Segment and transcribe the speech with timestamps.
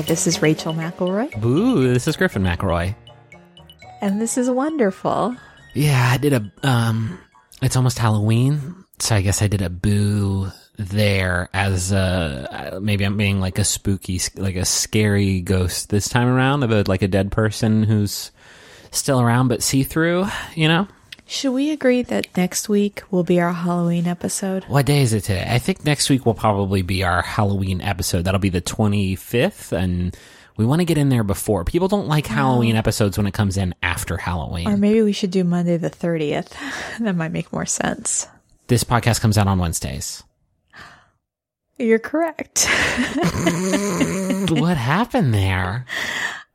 [0.00, 2.94] Hi, this is Rachel McElroy, Boo, this is Griffin McElroy.
[4.00, 5.36] and this is wonderful.
[5.74, 7.18] Yeah, I did a, um,
[7.60, 8.86] it's almost Halloween.
[8.98, 13.64] So I guess I did a boo there as a, maybe I'm being like a
[13.64, 18.30] spooky, like a scary ghost this time around of a, like a dead person who's
[18.92, 20.88] still around but see through, you know?
[21.30, 24.64] Should we agree that next week will be our Halloween episode?
[24.64, 25.46] What day is it today?
[25.48, 28.24] I think next week will probably be our Halloween episode.
[28.24, 30.16] That'll be the 25th, and
[30.56, 31.64] we want to get in there before.
[31.64, 34.66] People don't like Halloween episodes when it comes in after Halloween.
[34.66, 36.48] Or maybe we should do Monday the 30th.
[36.98, 38.26] that might make more sense.
[38.66, 40.24] this podcast comes out on Wednesdays.
[41.78, 42.64] You're correct.
[44.50, 45.86] what happened there?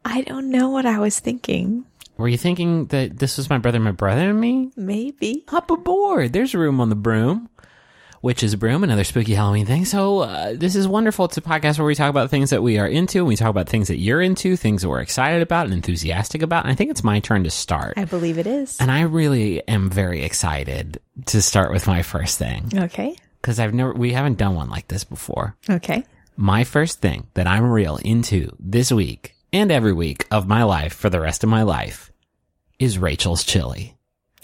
[0.03, 1.85] I don't know what I was thinking.
[2.17, 4.71] Were you thinking that this was my brother, my brother, and me?
[4.75, 5.43] Maybe.
[5.49, 6.33] Hop aboard.
[6.33, 7.49] There's room on the broom.
[8.21, 9.85] Which is broom, another spooky Halloween thing.
[9.85, 11.25] So, uh, this is wonderful.
[11.25, 13.49] It's a podcast where we talk about things that we are into, and we talk
[13.51, 16.63] about things that you're into, things that we're excited about and enthusiastic about.
[16.63, 17.93] And I think it's my turn to start.
[17.97, 18.79] I believe it is.
[18.79, 23.15] And I really am very excited to start with my first thing Okay.
[23.43, 25.55] because I've never, we haven't done one like this before.
[25.69, 26.03] Okay.
[26.35, 30.93] My first thing that I'm real into this week and every week of my life
[30.93, 32.11] for the rest of my life
[32.77, 33.95] is Rachel's chili.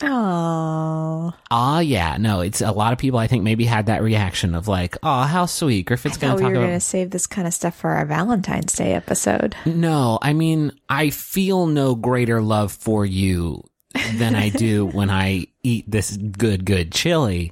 [0.01, 1.33] Oh.
[1.51, 4.69] Ah, yeah, no, it's a lot of people I think maybe had that reaction of
[4.69, 5.85] like, oh, how sweet.
[5.85, 6.67] Griffin's going to we talk were about.
[6.67, 9.53] going to save this kind of stuff for our Valentine's Day episode.
[9.65, 13.65] No, I mean, I feel no greater love for you
[14.15, 17.51] than I do when I eat this good, good chili.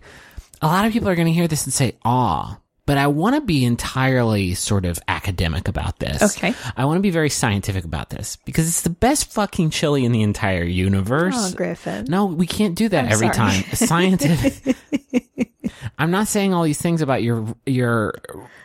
[0.61, 2.57] A lot of people are going to hear this and say, aw,
[2.89, 6.23] but I want to be entirely sort of academic about this.
[6.35, 6.55] Okay.
[6.75, 10.11] I want to be very scientific about this because it's the best fucking chili in
[10.11, 11.35] the entire universe.
[11.37, 12.05] Oh, Griffin.
[12.05, 13.51] No, we can't do that I'm every sorry.
[13.51, 13.63] time.
[13.75, 14.75] Scientific.
[15.99, 18.15] I'm not saying all these things about your your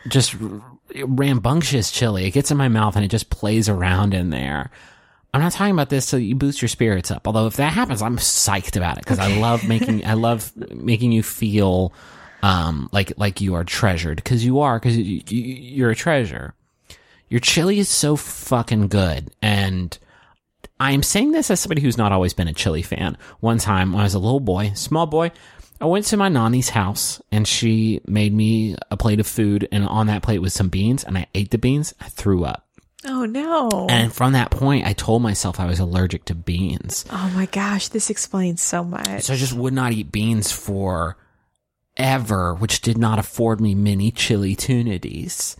[0.07, 0.35] just
[0.95, 2.25] rambunctious chili.
[2.25, 4.71] It gets in my mouth and it just plays around in there.
[5.35, 7.27] I'm not talking about this so you boost your spirits up.
[7.27, 11.11] Although if that happens, I'm psyched about it because I love making I love making
[11.11, 11.93] you feel
[12.45, 16.53] um like like you are treasured because you are because you, you, you're a treasure.
[17.27, 19.97] Your chili is so fucking good and
[20.79, 23.17] I'm saying this as somebody who's not always been a chili fan.
[23.39, 25.31] One time when I was a little boy, small boy,
[25.81, 29.87] I went to my nanny's house and she made me a plate of food and
[29.87, 31.95] on that plate was some beans and I ate the beans.
[31.99, 32.67] I threw up.
[33.07, 33.87] Oh, no.
[33.89, 37.05] And from that point, I told myself I was allergic to beans.
[37.11, 37.89] oh, my gosh.
[37.89, 39.23] This explains so much.
[39.23, 41.15] So I just would not eat beans for
[41.97, 45.55] ever, which did not afford me many chili tunities.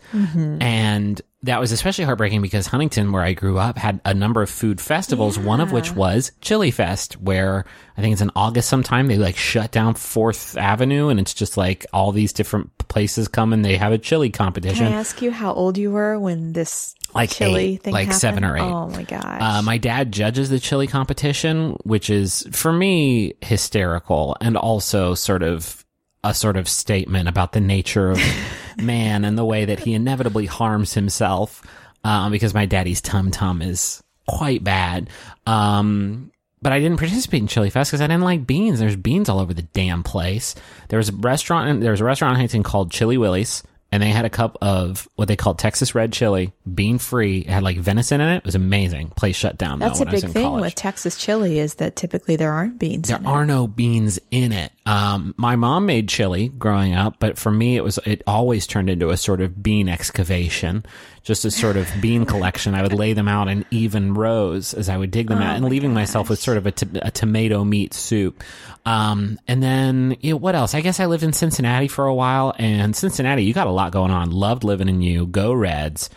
[0.60, 4.50] And that was especially heartbreaking because Huntington, where I grew up, had a number of
[4.50, 7.64] food festivals, one of which was Chili Fest, where
[7.96, 9.06] I think it's in August sometime.
[9.06, 13.52] They like shut down Fourth Avenue and it's just like all these different places come
[13.52, 14.86] and they have a chili competition.
[14.86, 18.06] Can I ask you how old you were when this Like chili eight, thing like
[18.06, 18.20] happened?
[18.20, 18.62] seven or eight.
[18.62, 19.40] Oh my gosh.
[19.40, 25.42] Uh, my dad judges the chili competition, which is for me hysterical and also sort
[25.44, 25.84] of
[26.30, 28.20] a sort of statement about the nature of
[28.76, 31.62] man and the way that he inevitably harms himself.
[32.04, 35.10] Um, because my daddy's tum tum is quite bad.
[35.44, 36.30] Um,
[36.62, 38.78] but I didn't participate in Chili Fest because I didn't like beans.
[38.78, 40.54] There's beans all over the damn place.
[40.88, 41.68] There was a restaurant.
[41.68, 44.58] in- There was a restaurant in Huntington called Chili Willie's, and they had a cup
[44.60, 47.38] of what they called Texas red chili, bean free.
[47.38, 48.38] It had like venison in it.
[48.38, 49.08] It was amazing.
[49.10, 49.78] Place shut down.
[49.78, 50.62] That's though, a when I was big in thing college.
[50.62, 54.72] with Texas chili is that typically there aren't beans There are no beans in it.
[54.86, 58.90] Um, my mom made chili growing up, but for me, it was it always turned
[58.90, 60.84] into a sort of bean excavation,
[61.26, 62.76] just a sort of bean collection.
[62.76, 65.64] I would lay them out in even rows as I would dig them out, and
[65.64, 68.44] leaving myself with sort of a, t- a tomato meat soup.
[68.84, 70.72] Um, and then you know, what else?
[70.72, 73.90] I guess I lived in Cincinnati for a while, and Cincinnati, you got a lot
[73.90, 74.30] going on.
[74.30, 75.26] Loved living in you.
[75.26, 76.08] Go Reds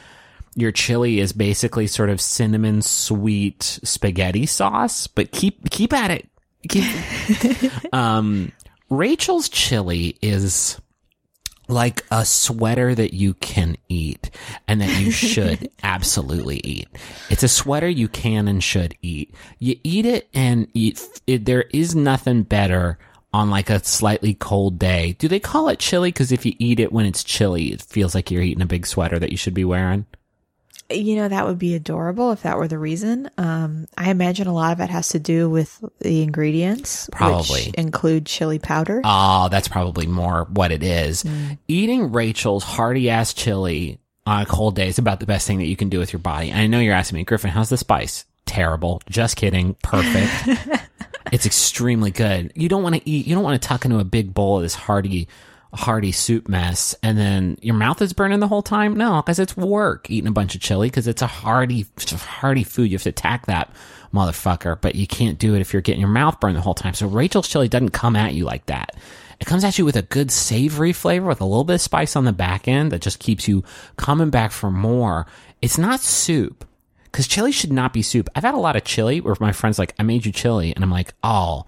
[0.56, 6.28] your chili is basically sort of cinnamon sweet spaghetti sauce, but keep keep at it.
[6.68, 8.52] Keep, um,
[8.90, 10.80] Rachel's chili is
[11.70, 14.32] like a sweater that you can eat
[14.68, 16.90] and that you should absolutely eat.
[17.30, 19.34] It's a sweater you can and should eat.
[19.60, 22.98] You eat it and eat, it, there is nothing better
[23.32, 25.16] on like a slightly cold day.
[25.20, 26.12] Do they call it chili?
[26.12, 28.88] Cause if you eat it when it's chilly, it feels like you're eating a big
[28.88, 30.08] sweater that you should be wearing.
[30.92, 33.30] You know, that would be adorable if that were the reason.
[33.38, 37.66] Um, I imagine a lot of it has to do with the ingredients, Probably.
[37.66, 39.02] which include chili powder.
[39.04, 41.24] Oh, that's probably more what it is.
[41.68, 45.66] Eating Rachel's hearty ass chili on a cold day is about the best thing that
[45.66, 46.52] you can do with your body.
[46.52, 48.26] I know you're asking me, Griffin, how's the spice?
[48.46, 49.02] Terrible.
[49.10, 49.76] Just kidding.
[49.84, 50.88] Perfect.
[51.32, 52.52] it's extremely good.
[52.56, 54.64] You don't want to eat, you don't want to tuck into a big bowl of
[54.64, 55.28] this hearty
[55.74, 58.96] hearty soup mess and then your mouth is burning the whole time?
[58.96, 62.90] No, because it's work eating a bunch of chili because it's a hearty, hearty food.
[62.90, 63.72] You have to attack that
[64.14, 66.94] motherfucker, but you can't do it if you're getting your mouth burned the whole time.
[66.94, 68.96] So Rachel's chili doesn't come at you like that.
[69.40, 72.16] It comes at you with a good savory flavor with a little bit of spice
[72.16, 73.64] on the back end that just keeps you
[73.96, 75.28] coming back for more.
[75.62, 76.66] It's not soup
[77.06, 78.30] because chili should not be soup.
[78.36, 80.84] I've had a lot of chili where my friends like, I made you chili, and
[80.84, 81.66] I'm like, oh,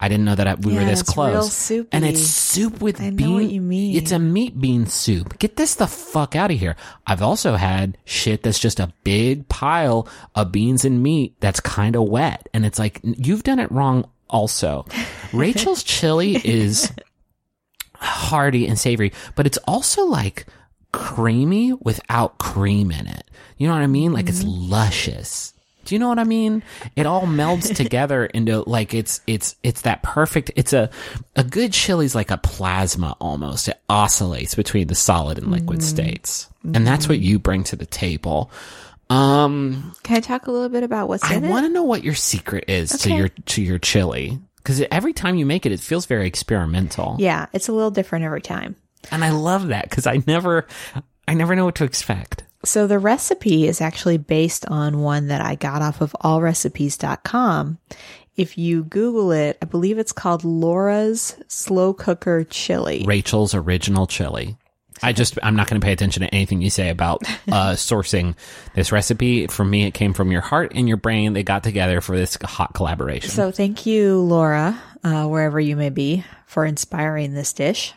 [0.00, 1.70] I didn't know that I, we Yeah, were this close.
[1.92, 3.34] And it's soup with I know bean.
[3.34, 3.96] what you mean.
[3.96, 5.38] It's a meat bean soup.
[5.38, 6.76] Get this the fuck out of here.
[7.06, 11.96] I've also had shit that's just a big pile of beans and meat that's kind
[11.96, 14.08] of wet, and it's like you've done it wrong.
[14.30, 14.86] Also,
[15.32, 16.92] Rachel's chili is
[17.94, 20.46] hearty and savory, but it's also like
[20.92, 23.24] creamy without cream in it.
[23.56, 24.12] You know what I mean?
[24.12, 24.70] Like it's mm-hmm.
[24.70, 25.54] luscious.
[25.88, 26.62] Do you know what I mean?
[26.96, 30.50] It all melds together into like it's it's it's that perfect.
[30.54, 30.90] It's a
[31.34, 33.68] a good chili's like a plasma almost.
[33.68, 37.86] It oscillates between the solid and liquid states, and that's what you bring to the
[37.86, 38.50] table.
[39.08, 42.04] Um, Can I talk a little bit about what's I in want to know what
[42.04, 45.80] your secret is to your to your chili because every time you make it, it
[45.80, 47.16] feels very experimental.
[47.18, 48.76] Yeah, it's a little different every time.
[49.10, 50.66] And I love that because I never,
[51.26, 52.44] I never know what to expect.
[52.64, 57.78] So the recipe is actually based on one that I got off of allrecipes.com.
[58.36, 63.04] If you Google it, I believe it's called Laura's Slow Cooker Chili.
[63.06, 64.56] Rachel's original chili.
[65.02, 67.26] I just, I'm not going to pay attention to anything you say about uh,
[67.74, 68.36] sourcing
[68.74, 69.46] this recipe.
[69.46, 71.32] For me, it came from your heart and your brain.
[71.32, 73.30] They got together for this hot collaboration.
[73.30, 77.94] So thank you, Laura, uh, wherever you may be, for inspiring this dish.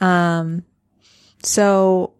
[0.00, 0.64] Um,
[1.42, 2.14] so,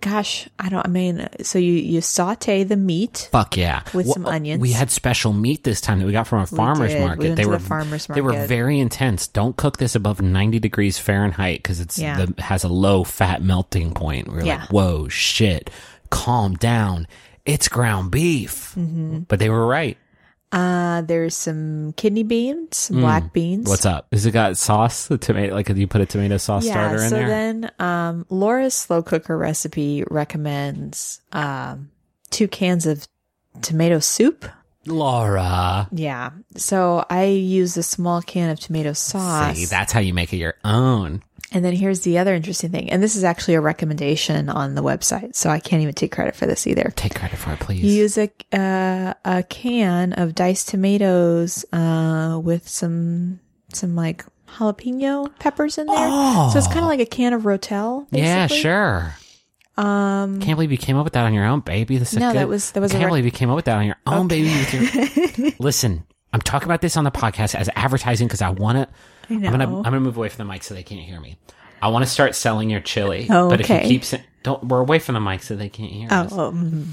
[0.00, 0.84] gosh, I don't.
[0.84, 3.28] I mean, so you you saute the meat.
[3.32, 3.82] Fuck yeah!
[3.94, 4.60] With Well, some onions.
[4.60, 6.92] We had special meat this time that we got from a farmer's.
[6.94, 7.22] We market.
[7.24, 9.26] went they were the farmer's They were very intense.
[9.28, 12.24] Don't cook this above ninety degrees Fahrenheit because it's Yeah.
[12.26, 14.28] the, has a low fat melting point.
[14.32, 14.60] We are Yeah.
[14.60, 15.70] like, whoa, shit,
[16.10, 17.06] calm down.
[17.44, 18.74] It's ground beef.
[18.78, 19.20] Mm-hmm.
[19.28, 19.96] But they were right.
[20.50, 23.66] Uh, there's some kidney beans, some black beans.
[23.66, 23.68] Mm.
[23.68, 24.06] What's up?
[24.12, 25.06] Has it got sauce?
[25.08, 27.28] The tomato, like you put a tomato sauce yeah, starter in so there.
[27.28, 31.90] then um, Laura's slow cooker recipe recommends um,
[32.30, 33.06] two cans of
[33.60, 34.46] tomato soup.
[34.86, 36.30] Laura, Yeah.
[36.56, 39.56] So I use a small can of tomato sauce.
[39.56, 41.22] see, that's how you make it your own.
[41.52, 42.90] And then here's the other interesting thing.
[42.90, 45.34] And this is actually a recommendation on the website.
[45.34, 46.92] So I can't even take credit for this either.
[46.94, 47.82] Take credit for it, please.
[47.82, 53.40] You use a, uh, a can of diced tomatoes, uh, with some,
[53.72, 55.96] some like jalapeno peppers in there.
[55.98, 56.50] Oh.
[56.52, 58.06] So it's kind of like a can of Rotel.
[58.10, 59.14] yeah, sure.
[59.78, 61.98] Um, Can't believe you came up with that on your own, baby.
[61.98, 62.40] This is No, good.
[62.40, 63.96] that was- that was a Can't rec- believe you came up with that on your
[64.06, 64.48] own, baby.
[64.48, 65.52] With your...
[65.60, 68.88] Listen, I'm talking about this on the podcast as advertising because I want to.
[69.30, 69.64] I'm gonna.
[69.76, 71.38] I'm gonna move away from the mic so they can't hear me.
[71.80, 74.80] I want to start selling your chili, Oh, but if you keep sa- don't we're
[74.80, 76.32] away from the mic so they can't hear oh, us.
[76.32, 76.86] oh, mhm.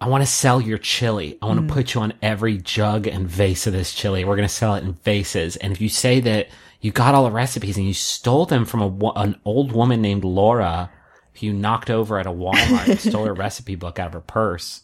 [0.00, 1.38] I want to sell your chili.
[1.40, 1.68] I want Mm.
[1.68, 4.24] to put you on every jug and vase of this chili.
[4.24, 5.56] We're going to sell it in vases.
[5.56, 6.48] And if you say that
[6.82, 10.24] you got all the recipes and you stole them from a, an old woman named
[10.24, 10.90] Laura
[11.34, 14.20] who you knocked over at a Walmart and stole her recipe book out of her
[14.20, 14.82] purse,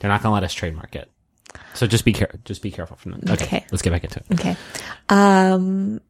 [0.00, 1.10] they're not going to let us trademark it.
[1.72, 3.20] So just be care- just be careful from them.
[3.30, 3.66] Okay, Okay.
[3.72, 4.26] let's get back into it.
[4.34, 4.56] Okay.
[5.08, 6.00] Um,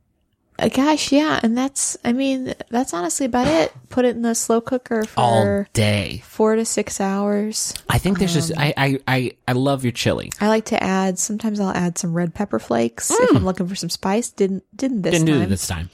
[0.66, 1.38] gosh, yeah.
[1.40, 3.72] And that's, I mean, that's honestly about it.
[3.90, 6.20] Put it in the slow cooker All for day.
[6.24, 7.72] four to six hours.
[7.88, 10.32] I think there's Um, just I, I I I love your chili.
[10.40, 13.76] I like to add, sometimes I'll add some red pepper flakes if I'm looking for
[13.76, 14.30] some spice.
[14.30, 15.48] Didn't, didn't this Didn't do it time.
[15.48, 15.90] this time.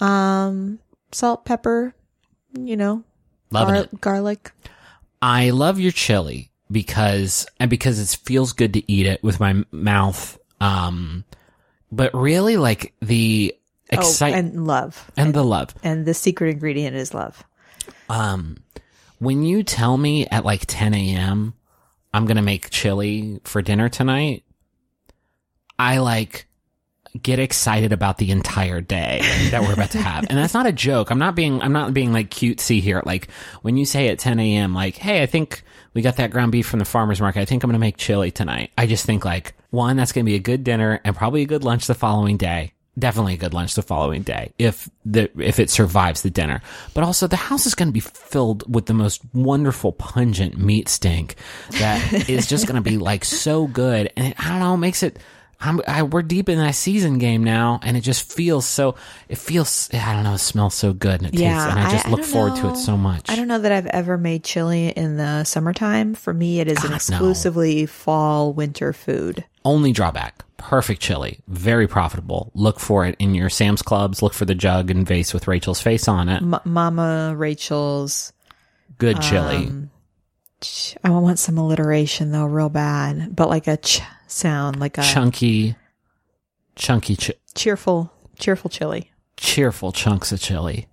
[0.00, 0.78] Um,
[1.12, 1.94] salt, pepper,
[2.58, 3.04] you know,
[3.52, 4.00] gar- it.
[4.00, 4.50] garlic.
[5.20, 9.64] I love your chili because and because it feels good to eat it with my
[9.70, 10.38] mouth.
[10.60, 11.24] Um,
[11.92, 13.54] but really like the
[13.98, 15.10] Oh, and love.
[15.16, 15.74] and the love.
[15.82, 17.42] And the secret ingredient is love.
[18.08, 18.58] Um,
[19.18, 21.54] when you tell me at like 10 a.m.
[22.14, 24.44] I'm gonna make chili for dinner tonight,
[25.78, 26.46] I like
[27.20, 29.20] get excited about the entire day
[29.50, 30.24] that we're about to have.
[30.28, 31.10] And that's not a joke.
[31.10, 33.02] I'm not being, I'm not being like cutesy here.
[33.04, 33.28] Like
[33.60, 36.66] when you say at 10 a.m., like, Hey, I think we got that ground beef
[36.66, 37.40] from the farmer's market.
[37.40, 38.70] I think I'm going to make chili tonight.
[38.78, 41.46] I just think like one, that's going to be a good dinner and probably a
[41.46, 42.72] good lunch the following day.
[42.98, 46.60] Definitely a good lunch the following day if the, if it survives the dinner.
[46.92, 50.90] But also the house is going to be filled with the most wonderful pungent meat
[50.90, 51.36] stink
[51.78, 54.12] that is just going to be like so good.
[54.14, 55.18] And it, I don't know, makes it,
[55.58, 58.96] I'm, I, we're deep in that season game now, and it just feels so.
[59.28, 60.34] It feels I don't know.
[60.34, 62.68] It smells so good, and it Yeah, tastes, and I just look don't forward to
[62.70, 63.30] it so much.
[63.30, 66.14] I don't know that I've ever made chili in the summertime.
[66.14, 66.96] For me, it is God, an no.
[66.96, 69.44] exclusively fall winter food.
[69.64, 72.50] Only drawback: Perfect chili, very profitable.
[72.54, 74.22] Look for it in your Sam's Clubs.
[74.22, 76.42] Look for the jug and vase with Rachel's face on it.
[76.42, 78.32] M- Mama Rachel's.
[78.98, 79.66] Good chili.
[79.66, 79.90] Um,
[80.60, 85.02] ch- I want some alliteration though, real bad, but like a ch sound, like a
[85.02, 85.76] chunky,
[86.76, 89.10] chunky, ch- cheerful, cheerful chili.
[89.36, 90.86] cheerful chunks of chili.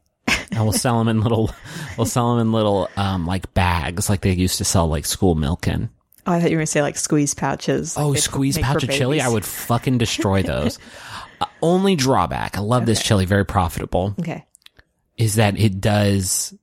[0.51, 1.51] And we'll sell them in little,
[1.97, 5.35] we'll sell them in little, um, like bags, like they used to sell like school
[5.35, 5.89] milk in.
[6.25, 7.95] Oh, I thought you were gonna say like squeeze pouches.
[7.97, 9.21] like Oh, squeeze pouch of chili!
[9.21, 10.79] I would fucking destroy those.
[11.41, 14.45] uh, only drawback, I love this chili, very profitable, Okay.
[15.17, 16.53] is that it does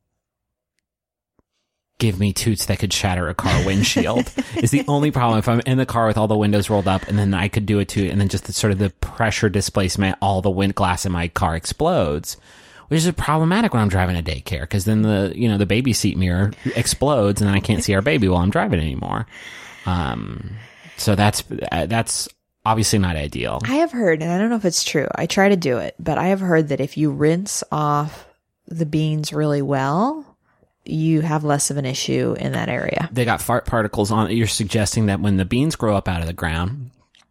[1.99, 4.31] give me toots that could shatter a car windshield.
[4.57, 7.09] is the only problem if I'm in the car with all the windows rolled up,
[7.09, 9.49] and then I could do it too, and then just the, sort of the pressure
[9.49, 12.37] displacement, all the wind glass in my car explodes.
[12.89, 15.93] Which is problematic when I'm driving a daycare because then the you know the baby
[15.93, 19.27] seat mirror explodes and then I can't see our baby while I'm driving anymore.
[19.87, 20.57] Um,
[20.97, 22.29] so that's uh, that's
[22.65, 23.61] obviously not ideal.
[23.65, 25.09] I have heard, and I don't know if it's true.
[25.15, 28.27] I try to do it, but I have heard that if you rinse off
[28.67, 30.37] the beans really well,
[30.85, 33.09] you have less of an issue in that area.
[33.13, 34.35] They got fart particles on it.
[34.35, 36.91] You're suggesting that when the beans grow up out of the ground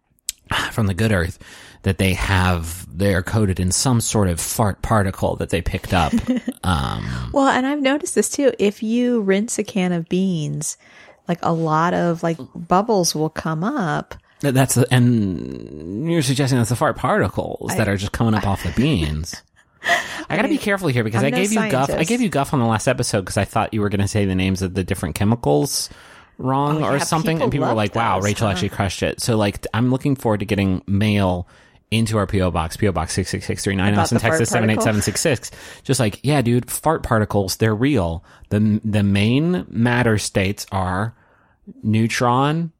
[0.71, 1.39] from the good earth,
[1.85, 5.93] that they have they are coated in some sort of fart particle that they picked
[5.93, 6.11] up.
[6.63, 8.51] um, Well, and I've noticed this too.
[8.57, 10.77] If you rinse a can of beans,
[11.27, 14.15] like a lot of like bubbles will come up.
[14.39, 18.63] that's the, and you're suggesting that's the fart particles that are just coming up off
[18.63, 19.43] the beans.
[20.27, 21.91] I got to be careful here because I'm I no gave you guff.
[21.91, 24.07] I gave you guff on the last episode because I thought you were going to
[24.07, 25.91] say the names of the different chemicals
[26.39, 28.53] wrong Oh, or yeah, something, people and people were like, "Wow, those, Rachel huh?
[28.53, 31.47] actually crushed it." So, like, I'm looking forward to getting mail
[31.97, 34.81] into our PO box, PO box six six six three nine, Austin, Texas seven eight
[34.81, 35.51] seven six six.
[35.83, 38.23] Just like, yeah, dude, fart particles, they're real.
[38.49, 41.15] the The main matter states are
[41.83, 42.71] neutron,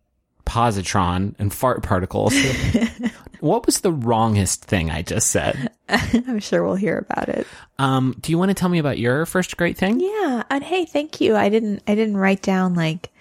[0.46, 2.34] positron, and fart particles.
[3.40, 5.72] what was the wrongest thing I just said?
[5.90, 7.48] I'm sure we'll hear about it.
[7.78, 10.00] Um, do you want to tell me about your first great thing?
[10.00, 11.36] Yeah, and hey, thank you.
[11.36, 13.12] I didn't I didn't write down like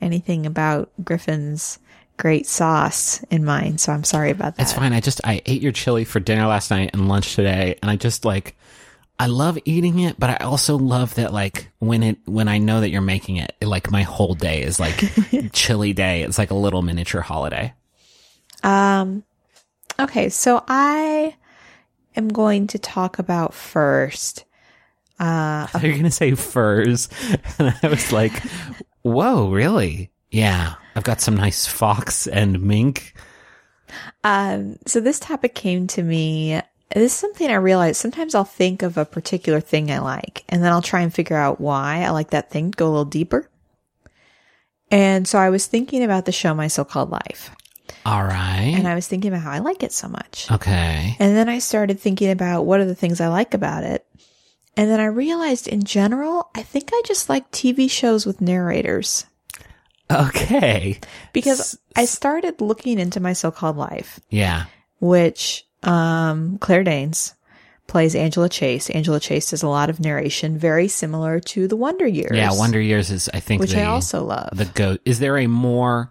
[0.00, 1.78] anything about Griffin's
[2.16, 4.62] great sauce in mine, so I'm sorry about that.
[4.62, 4.92] It's fine.
[4.92, 7.96] I just I ate your chili for dinner last night and lunch today, and I
[7.96, 8.56] just like
[9.18, 12.80] I love eating it, but I also love that like when it when I know
[12.80, 15.02] that you're making it, it, like my whole day is like
[15.52, 16.22] chili day.
[16.22, 17.72] It's like a little miniature holiday.
[18.62, 19.24] Um
[19.98, 21.34] okay, so I
[22.14, 24.44] am going to talk about first
[25.18, 27.08] uh You're gonna say furs,
[27.58, 28.42] and I was like,
[29.00, 30.10] "Whoa, really?
[30.30, 33.14] Yeah, I've got some nice fox and mink."
[34.24, 36.60] Um, so this topic came to me.
[36.94, 40.62] This is something I realized sometimes I'll think of a particular thing I like, and
[40.62, 43.48] then I'll try and figure out why I like that thing, go a little deeper.
[44.90, 47.50] And so I was thinking about the show My So Called Life,
[48.04, 48.72] All right.
[48.76, 50.50] and I was thinking about how I like it so much.
[50.50, 51.16] okay.
[51.18, 54.06] And then I started thinking about what are the things I like about it.
[54.76, 59.24] And then I realized in general, I think I just like TV shows with narrators
[60.10, 61.00] Okay.
[61.32, 64.20] because I started looking into My So Called Life.
[64.30, 64.64] Yeah.
[64.98, 67.34] which um, Claire Danes
[67.86, 68.90] plays Angela Chase.
[68.90, 72.32] Angela Chase does a lot of narration, very similar to The Wonder Years.
[72.36, 72.50] Yeah.
[72.52, 74.50] Wonder Years is I think which the, I also love.
[74.54, 76.10] the go is there a more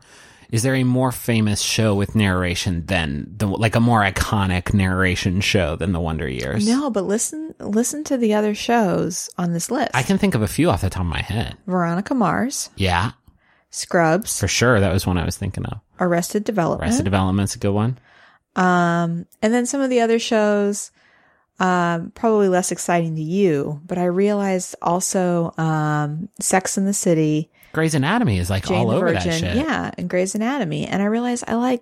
[0.51, 5.41] is there a more famous show with narration than the like a more iconic narration
[5.41, 6.65] show than the Wonder Years?
[6.67, 9.91] no, but listen, listen to the other shows on this list.
[9.93, 11.57] I can think of a few off the top of my head.
[11.65, 13.11] Veronica Mars, Yeah,
[13.75, 14.79] Scrubs, for sure.
[14.79, 15.79] That was one I was thinking of.
[15.99, 17.97] Arrested Development, Arrested Development's a good one.
[18.55, 20.91] um, and then some of the other shows.
[21.57, 27.49] Um, probably less exciting to you, but I realized also, um, Sex in the City,
[27.71, 29.55] Grey's Anatomy is like Jane all over Virgin, that shit.
[29.55, 31.81] yeah, and Grey's Anatomy, and I realized I like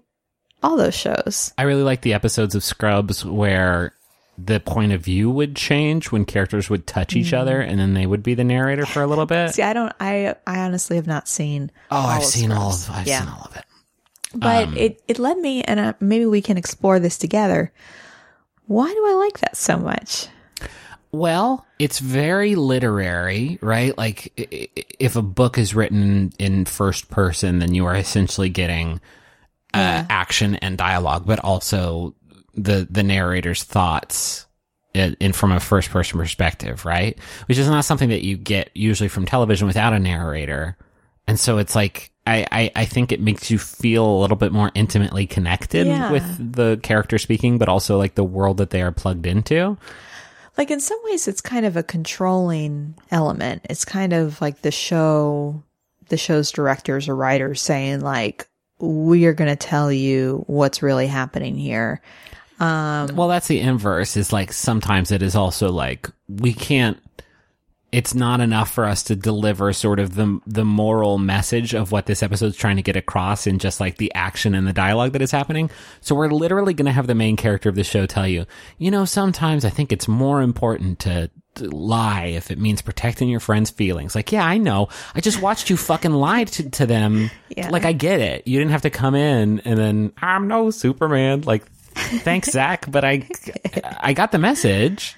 [0.61, 1.53] all those shows.
[1.57, 3.95] I really like the episodes of Scrubs where
[4.37, 8.05] the point of view would change when characters would touch each other and then they
[8.07, 9.49] would be the narrator for a little bit.
[9.49, 9.53] Mm.
[9.53, 9.93] See, I don't.
[9.99, 11.71] I I honestly have not seen.
[11.91, 12.89] oh, I've seen all Scrubs.
[12.89, 13.19] of I've Yeah.
[13.19, 13.65] seen all of it.
[14.35, 17.71] But Um, it it led me, and uh, maybe we can explore this together.
[18.65, 20.27] Why do I like that so much?
[21.11, 23.95] Well, it's very literary, right?
[23.95, 28.99] Like if a book is written in first person, then you are essentially getting
[29.75, 32.15] uh, action and dialogue, but also
[32.53, 34.45] the the narrator's thoughts
[34.93, 37.17] in, in from a first person perspective, right?
[37.47, 40.77] Which is not something that you get usually from television without a narrator.
[41.27, 44.51] And so it's like I, I, I think it makes you feel a little bit
[44.51, 46.11] more intimately connected Yeah.
[46.11, 49.77] with the character speaking, but also like the world that they are plugged into.
[50.57, 53.65] Like in some ways, it's kind of a controlling element.
[53.69, 55.63] It's kind of like the show,
[56.09, 58.47] the show's directors or writers saying like,
[58.79, 62.01] we are going to tell you what's really happening here.
[62.63, 64.15] Um, well, that's the inverse.
[64.15, 66.97] Is like sometimes it is also like we can't.
[67.91, 72.07] It's not enough for us to deliver sort of the the moral message of what
[72.07, 75.21] this episode's trying to get across in just like the action and the dialogue that
[75.21, 75.69] is happening.
[76.01, 78.47] So we're literally going to have the main character of the show tell you,
[78.79, 83.29] you know, sometimes I think it's more important to, to lie if it means protecting
[83.29, 84.15] your friend's feelings.
[84.15, 84.87] Like, yeah, I know.
[85.13, 87.29] I just watched you fucking lie to, to them.
[87.55, 87.69] Yeah.
[87.69, 88.47] Like, I get it.
[88.47, 91.41] You didn't have to come in and then I'm no Superman.
[91.41, 93.27] Like, thanks, Zach, but I
[93.99, 95.15] I got the message.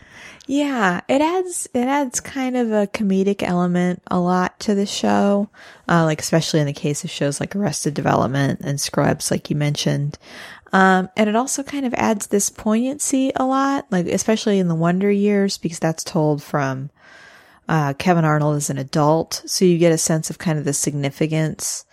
[0.48, 5.50] Yeah, it adds it adds kind of a comedic element a lot to the show,
[5.90, 9.56] uh, like especially in the case of shows like Arrested Development and Scrubs, like you
[9.56, 10.20] mentioned.
[10.72, 14.76] Um, and it also kind of adds this poignancy a lot, like especially in the
[14.76, 16.90] Wonder Years, because that's told from
[17.68, 20.74] uh, Kevin Arnold as an adult, so you get a sense of kind of the
[20.74, 21.86] significance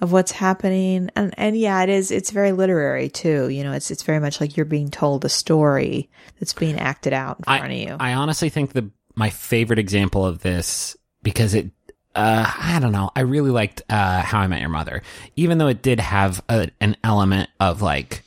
[0.00, 1.10] of what's happening.
[1.14, 2.10] And and yeah, it is.
[2.10, 3.48] It's very literary too.
[3.48, 7.12] You know, it's it's very much like you're being told a story that's being acted
[7.12, 7.96] out in front I, of you.
[8.00, 11.70] I honestly think the my favorite example of this because it
[12.14, 15.02] uh I don't know I really liked uh How I Met Your Mother
[15.36, 18.22] even though it did have a, an element of like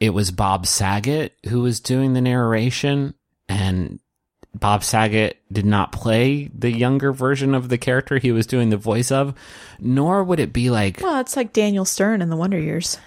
[0.00, 3.14] it was Bob Saget who was doing the narration
[3.48, 4.00] and
[4.54, 8.76] Bob Saget did not play the younger version of the character he was doing the
[8.76, 9.34] voice of
[9.80, 12.98] nor would it be like Well, it's like Daniel Stern in the Wonder Years.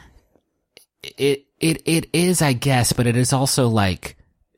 [1.17, 4.15] it it it is, I guess, but it is also like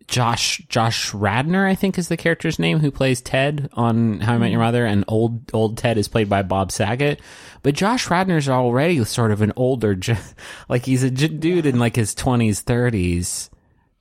[0.08, 4.38] Josh Josh Radner, I think is the character's name, who plays Ted on How I
[4.39, 7.22] Met Your Mother, and old old Ted is played by Bob Saget.
[7.62, 9.98] But Josh Radner's already sort of an older,
[10.69, 13.50] like he's a dude in like his twenties, thirties.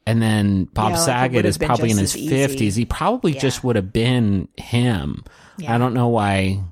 [0.08, 2.74] And then Bob Yeah, like Saget is probably in his fifties.
[2.76, 3.40] He probably Yeah.
[3.40, 5.22] just would have been him.
[5.58, 5.74] Yeah.
[5.74, 6.62] I don't know why.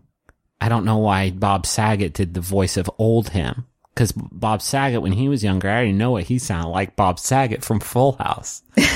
[0.58, 3.66] I don't know why Bob Saget did the voice of old him.
[3.92, 6.96] Because Bob Saget, when he was younger, I already know what he sounded like.
[6.96, 8.62] Bob Saget from Full House.
[8.76, 8.86] yeah,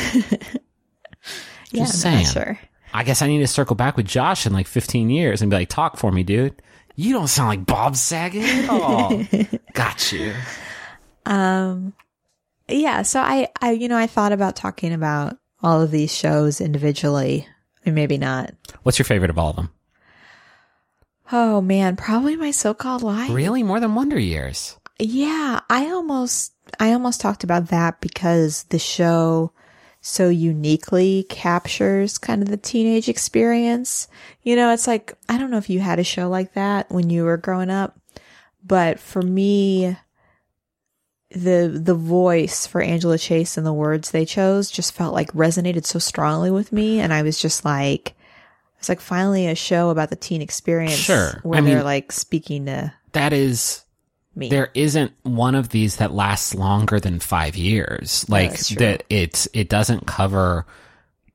[1.74, 2.26] Just I'm not saying.
[2.26, 2.58] sure.
[2.94, 5.56] I guess I need to circle back with Josh in like 15 years and be
[5.58, 6.60] like, talk for me, dude.
[6.96, 9.22] You don't sound like Bob Saget at all.
[9.74, 10.32] Got you.
[12.72, 16.60] Yeah, so I, I, you know, I thought about talking about all of these shows
[16.60, 17.46] individually,
[17.84, 18.52] and maybe not.
[18.82, 19.70] What's your favorite of all of them?
[21.32, 23.30] Oh man, probably my so-called life.
[23.30, 23.62] Really?
[23.62, 24.76] More than Wonder Years.
[24.98, 29.52] Yeah, I almost I almost talked about that because the show
[30.02, 34.08] so uniquely captures kind of the teenage experience.
[34.42, 37.10] You know, it's like I don't know if you had a show like that when
[37.10, 37.98] you were growing up,
[38.64, 39.96] but for me
[41.30, 45.84] the the voice for Angela Chase and the words they chose just felt like resonated
[45.86, 48.14] so strongly with me and I was just like
[48.78, 51.38] it's like finally a show about the teen experience Sure.
[51.42, 53.84] where I they're mean- like speaking to That is
[54.34, 54.48] me.
[54.48, 58.24] there isn't one of these that lasts longer than five years.
[58.28, 60.66] Like that, it's it doesn't cover.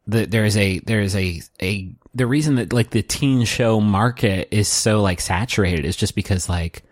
[0.08, 3.79] The, there is a there is a a the reason that like the teen show
[3.81, 6.84] market is so like saturated is just because like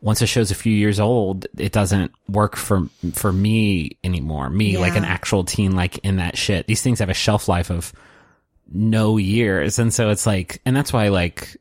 [0.00, 4.48] once a show's a few years old, it doesn't work for for me anymore.
[4.48, 6.66] Me like an actual teen, like in that shit.
[6.66, 7.92] These things have a shelf life of
[8.72, 11.56] no years, and so it's like, and that's why like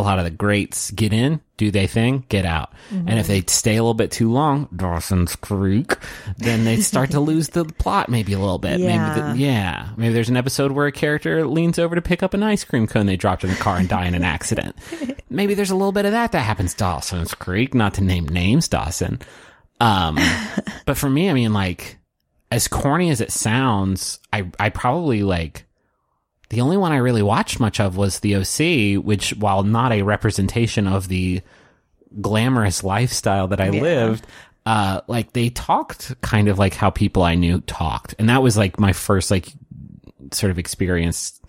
[0.00, 2.72] a lot of the greats get in, do they thing, get out.
[2.90, 5.96] And if they stay a little bit too long, Dawson's Creek,
[6.36, 8.80] then they start to lose the plot maybe a little bit.
[8.80, 9.14] Yeah.
[9.14, 9.88] Maybe, the, yeah.
[9.96, 12.86] Maybe there's an episode where a character leans over to pick up an ice cream
[12.86, 14.76] cone they dropped in the car and die in an accident.
[15.30, 18.68] maybe there's a little bit of that that happens Dawson's Creek, not to name names,
[18.68, 19.20] Dawson.
[19.80, 20.18] Um,
[20.86, 21.98] but for me, I mean, like,
[22.50, 25.66] as corny as it sounds, I, I probably like,
[26.50, 30.02] the only one I really watched much of was The OC, which, while not a
[30.02, 31.42] representation of the
[32.20, 33.82] glamorous lifestyle that I Yeah.
[33.82, 34.26] lived,
[34.64, 38.14] uh, like they talked kind of like how people I knew talked.
[38.18, 39.52] And that was like my first, like,
[40.32, 41.40] sort of experience.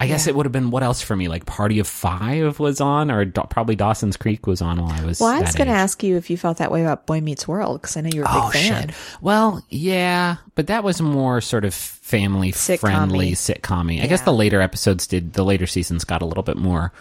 [0.00, 1.28] I guess it would have been what else for me?
[1.28, 5.04] Like Party of Five was on, or Da- probably Dawson's Creek was on while I
[5.04, 5.20] was.
[5.20, 7.46] Well, I was going to ask you if you felt that way about Boy Meets
[7.46, 8.88] World because I know you're a big Oh fan.
[8.88, 8.96] shit!
[9.20, 14.60] Well, yeah, but that was more sort of family friendly sitcom I guess the later
[14.60, 15.34] episodes did.
[15.34, 16.92] The later seasons got a little bit more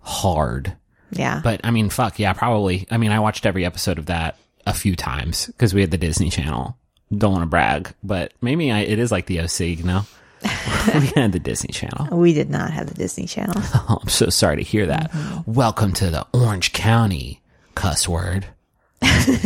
[0.00, 0.76] hard.
[1.10, 1.40] Yeah.
[1.42, 2.86] But I mean, fuck yeah, probably.
[2.90, 5.98] I mean, I watched every episode of that a few times because we had the
[5.98, 6.76] Disney Channel.
[7.16, 9.60] Don't want to brag, but maybe I, it is like the OC.
[9.60, 10.06] You know,
[10.42, 12.16] we had the Disney Channel.
[12.16, 13.54] we did not have the Disney Channel.
[13.56, 15.10] Oh, I'm so sorry to hear that.
[15.12, 15.52] Mm-hmm.
[15.52, 17.42] Welcome to the Orange County
[17.74, 18.46] cuss word.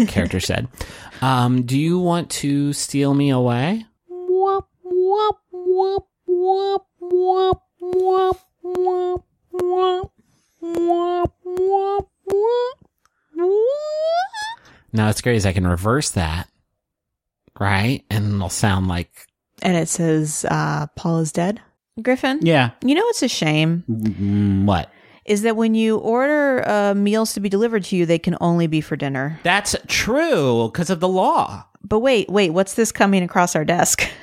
[0.09, 0.68] Character said.
[1.20, 3.87] Um, do you want to steal me away?
[4.09, 10.12] Wop, wop, wop, wop, wop, wop, wop, wop,
[10.61, 12.78] wop, wop, wop.
[14.92, 16.48] Now, what's great is I can reverse that,
[17.59, 18.05] right?
[18.11, 19.26] And it'll sound like,
[19.62, 21.61] And it says, uh, Paul is dead.
[22.03, 22.40] Griffin?
[22.42, 22.70] Yeah.
[22.85, 23.85] You know it's a shame?
[23.88, 24.90] Mm, what?
[25.25, 28.66] Is that when you order uh, meals to be delivered to you, they can only
[28.66, 29.38] be for dinner.
[29.44, 31.64] That's true because of the law.
[31.85, 34.03] But wait, wait, what's this coming across our desk?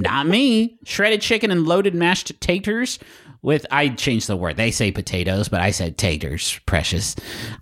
[0.00, 0.78] Not me.
[0.84, 2.98] Shredded chicken and loaded mashed taters
[3.42, 4.56] with I changed the word.
[4.56, 7.16] They say potatoes, but I said taters, precious.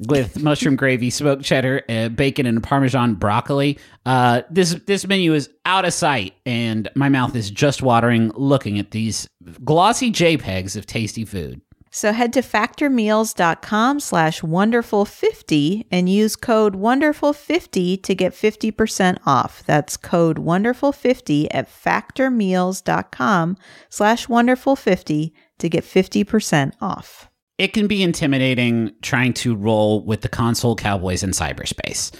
[0.08, 3.78] With mushroom gravy, smoked cheddar, uh, bacon and parmesan broccoli.
[4.04, 8.78] Uh, this this menu is out of sight and my mouth is just watering looking
[8.78, 9.28] at these
[9.64, 11.60] glossy JPEGs of tasty food.
[11.98, 19.64] So head to factormeals.com slash wonderful50 and use code wonderful50 to get 50% off.
[19.66, 23.56] That's code wonderful50 at factormeals.com
[23.88, 27.28] slash wonderful50 to get 50% off.
[27.58, 32.14] it can be intimidating trying to roll with the console cowboys in cyberspace.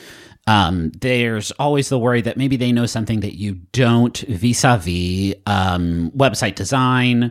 [0.48, 6.10] Um, there's always the worry that maybe they know something that you don't vis-a-vis um,
[6.16, 7.30] website design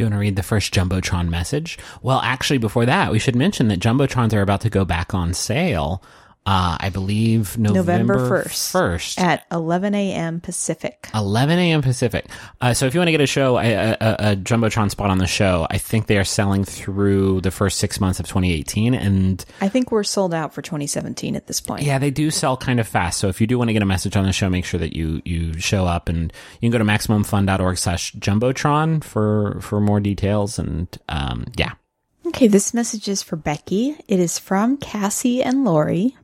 [0.00, 1.78] Do you want to read the first Jumbotron message?
[2.00, 5.34] Well, actually, before that, we should mention that Jumbotrons are about to go back on
[5.34, 6.02] sale.
[6.46, 9.18] Uh, I believe November, November 1st.
[9.18, 9.20] 1st.
[9.20, 10.40] At 11 a.m.
[10.40, 11.08] Pacific.
[11.14, 11.82] 11 a.m.
[11.82, 12.26] Pacific.
[12.60, 15.18] Uh, so if you want to get a show, a, a, a Jumbotron spot on
[15.18, 18.94] the show, I think they are selling through the first six months of 2018.
[18.94, 21.82] And I think we're sold out for 2017 at this point.
[21.82, 23.20] yeah, they do sell kind of fast.
[23.20, 24.96] So if you do want to get a message on the show, make sure that
[24.96, 30.00] you, you show up and you can go to MaximumFun.org slash Jumbotron for, for more
[30.00, 30.58] details.
[30.58, 31.72] And, um, yeah.
[32.26, 33.96] Okay, this message is for Becky.
[34.08, 36.16] It is from Cassie and Lori.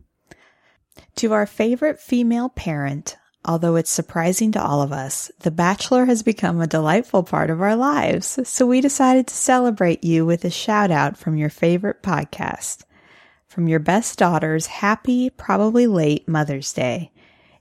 [1.16, 6.22] To our favorite female parent, although it's surprising to all of us, The Bachelor has
[6.22, 8.38] become a delightful part of our lives.
[8.46, 12.82] So we decided to celebrate you with a shout out from your favorite podcast.
[13.48, 17.12] From your best daughters, happy, probably late Mother's Day.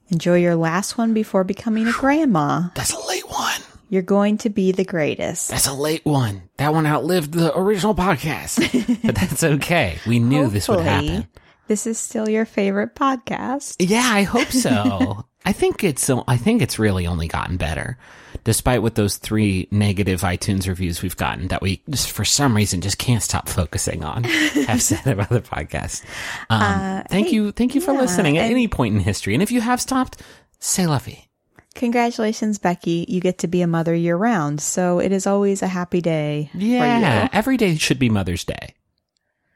[0.09, 2.63] Enjoy your last one before becoming a grandma.
[2.75, 3.61] That's a late one.
[3.87, 5.49] You're going to be the greatest.
[5.49, 6.49] That's a late one.
[6.57, 9.97] That one outlived the original podcast, but that's okay.
[10.05, 11.29] We knew this would happen.
[11.67, 13.75] This is still your favorite podcast.
[13.79, 15.25] Yeah, I hope so.
[15.45, 17.97] I think it's I think it's really only gotten better,
[18.43, 22.81] despite what those three negative iTunes reviews we've gotten that we just for some reason
[22.81, 24.23] just can't stop focusing on.
[24.23, 26.03] have said about the podcast.
[26.49, 29.43] Um, thank hey, you, thank you for yeah, listening at any point in history, and
[29.43, 30.19] if you have stopped,
[30.59, 31.29] say lovey.
[31.75, 33.05] Congratulations, Becky.
[33.07, 36.49] You get to be a mother year round, so it is always a happy day
[36.53, 37.29] Yeah, for you.
[37.33, 38.73] every day should be Mother's Day,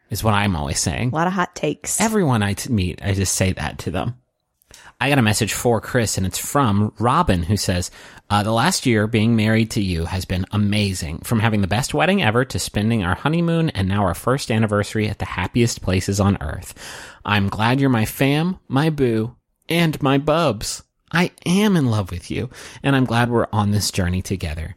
[0.09, 1.11] is what I'm always saying.
[1.11, 1.99] A lot of hot takes.
[2.01, 4.15] Everyone I t- meet, I just say that to them.
[5.01, 7.89] I got a message for Chris, and it's from Robin, who says,
[8.29, 11.19] uh, The last year being married to you has been amazing.
[11.19, 15.07] From having the best wedding ever to spending our honeymoon and now our first anniversary
[15.07, 16.73] at the happiest places on earth.
[17.23, 19.37] I'm glad you're my fam, my boo,
[19.69, 20.83] and my bubs.
[21.11, 22.49] I am in love with you,
[22.83, 24.75] and I'm glad we're on this journey together.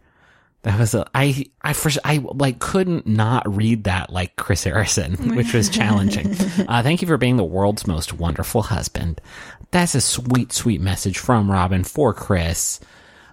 [0.62, 5.34] That was a I I first I like couldn't not read that like Chris Harrison,
[5.36, 6.32] which was challenging.
[6.68, 9.20] uh, thank you for being the world's most wonderful husband.
[9.72, 12.78] That's a sweet, sweet message from Robin for Chris.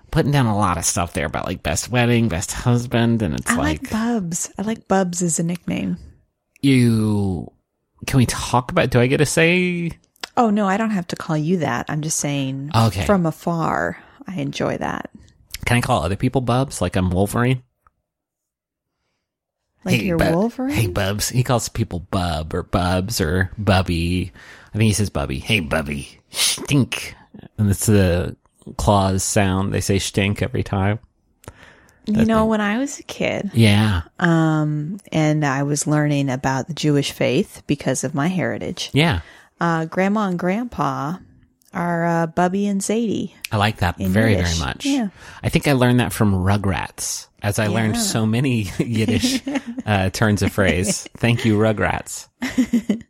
[0.10, 3.52] putting down a lot of stuff there about like best wedding, best husband, and it's
[3.52, 4.50] I like, like Bubs.
[4.58, 5.98] I like Bubs as a nickname.
[6.62, 7.52] you.
[8.08, 8.90] Can we talk about?
[8.90, 9.92] Do I get to say?
[10.38, 11.86] Oh no, I don't have to call you that.
[11.90, 13.06] I'm just saying Okay.
[13.06, 15.10] from afar, I enjoy that.
[15.70, 16.82] Can I call other people Bubs?
[16.82, 17.62] Like I'm Wolverine.
[19.86, 20.74] Like you're Bu- Wolverine.
[20.74, 21.30] Hey, Bubs.
[21.30, 24.32] He calls people Bub or Bubs or Bubby.
[24.74, 25.38] I think he says Bubby.
[25.38, 26.20] Hey, Bubby.
[26.32, 27.14] Stink.
[27.60, 28.36] And it's the
[28.78, 29.72] claws sound.
[29.72, 30.98] They say stink every time.
[32.08, 34.02] you know, when I was a kid, Yeah.
[34.18, 39.20] um, and I was learning about the Jewish faith because of my heritage, Yeah.
[39.62, 41.18] uh, Grandma and Grandpa
[41.74, 43.34] are uh, Bubby and Zadie.
[43.52, 44.58] I like that very, Yiddish.
[44.58, 44.86] very much.
[44.86, 45.10] Yeah.
[45.44, 49.42] I think I learned that from Rugrats, as I learned so many Yiddish
[49.86, 51.08] uh, turns of phrase.
[51.18, 52.28] Thank you, Rugrats.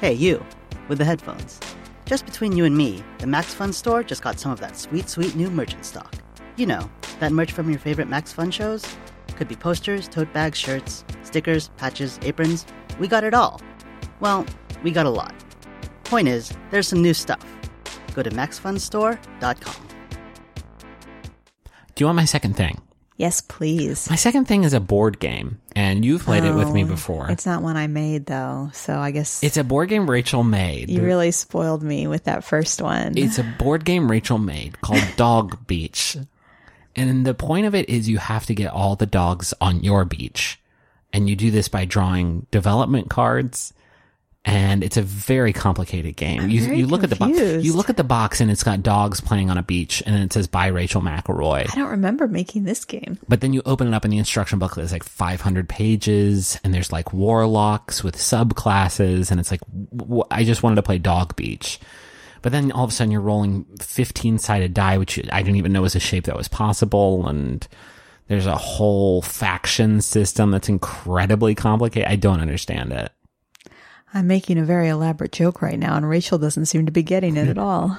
[0.00, 0.44] Hey, you,
[0.88, 1.60] with the headphones.
[2.04, 5.08] Just between you and me, the Max Fun store just got some of that sweet,
[5.08, 6.14] sweet new merchant stock.
[6.56, 8.84] You know, that merch from your favorite Max Fun shows?
[9.36, 12.66] Could be posters, tote bags, shirts, stickers, patches, aprons.
[12.98, 13.62] We got it all.
[14.20, 14.44] Well,
[14.82, 15.32] we got a lot.
[16.04, 17.44] Point is, there's some new stuff.
[18.14, 19.74] Go to maxfunstore.com.
[21.94, 22.80] Do you want my second thing?
[23.16, 24.10] Yes, please.
[24.10, 27.30] My second thing is a board game, and you've played it with me Oh, before.
[27.30, 30.90] It's not one I made though, so I guess It's a board game Rachel made.
[30.90, 33.16] you really spoiled me with that first one.
[33.16, 36.16] It's a board game Rachel made called Dog Beach.
[36.96, 40.04] And the point of it is you have to get all the dogs on your
[40.04, 40.60] beach.
[41.12, 43.72] And you do this by drawing development cards.
[44.46, 46.42] And it's a very complicated game.
[46.42, 47.38] I'm you you look at the box.
[47.38, 50.34] You look at the box and it's got dogs playing on a beach and it
[50.34, 51.60] says by Rachel McElroy.
[51.72, 53.18] I don't remember making this game.
[53.26, 54.84] But then you open it up and the instruction booklet.
[54.84, 59.60] is like 500 pages, and there's like warlocks with subclasses, and it's like
[59.96, 61.80] w- I just wanted to play Dog Beach.
[62.42, 65.72] But then all of a sudden you're rolling 15 sided die, which I didn't even
[65.72, 67.66] know was a shape that was possible, and
[68.28, 72.10] there's a whole faction system that's incredibly complicated.
[72.10, 73.10] I don't understand it.
[74.14, 77.36] I'm making a very elaborate joke right now, and Rachel doesn't seem to be getting
[77.36, 77.98] it at all.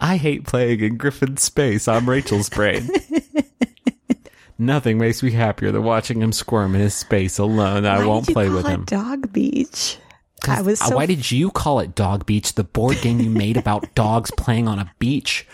[0.00, 1.86] I hate playing in Griffin's space.
[1.88, 2.88] I'm Rachel's brain.
[4.58, 7.84] Nothing makes me happier than watching him squirm in his space alone.
[7.84, 8.84] I Why won't play with it him.
[8.84, 9.98] Dog Beach.
[10.46, 13.56] I was so why did you call it Dog Beach, the board game you made
[13.56, 15.46] about dogs playing on a beach,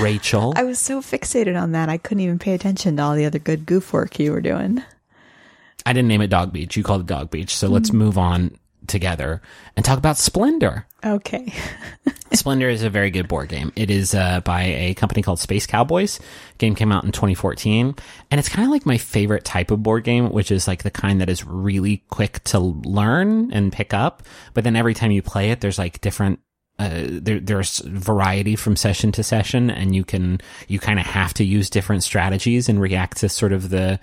[0.00, 0.54] Rachel?
[0.56, 3.40] I was so fixated on that I couldn't even pay attention to all the other
[3.40, 4.82] good goof work you were doing.
[5.84, 6.76] I didn't name it Dog Beach.
[6.76, 7.54] You called it Dog Beach.
[7.54, 7.98] So let's Mm-hmm.
[7.98, 8.56] move on
[8.88, 9.40] together
[9.76, 10.86] and talk about Splendor.
[11.04, 11.52] Okay.
[12.32, 13.72] Splendor is a very good board game.
[13.76, 16.20] It is uh, by a company called Space Cowboys.
[16.58, 17.94] Game came out in 2014,
[18.30, 20.90] and it's kind of like my favorite type of board game, which is like the
[20.90, 24.22] kind that is really quick to learn and pick up.
[24.54, 26.40] But then every time you play it, there's like different.
[26.80, 31.34] Uh, there, there's variety from session to session, and you can you kind of have
[31.34, 33.98] to use different strategies and react to sort of the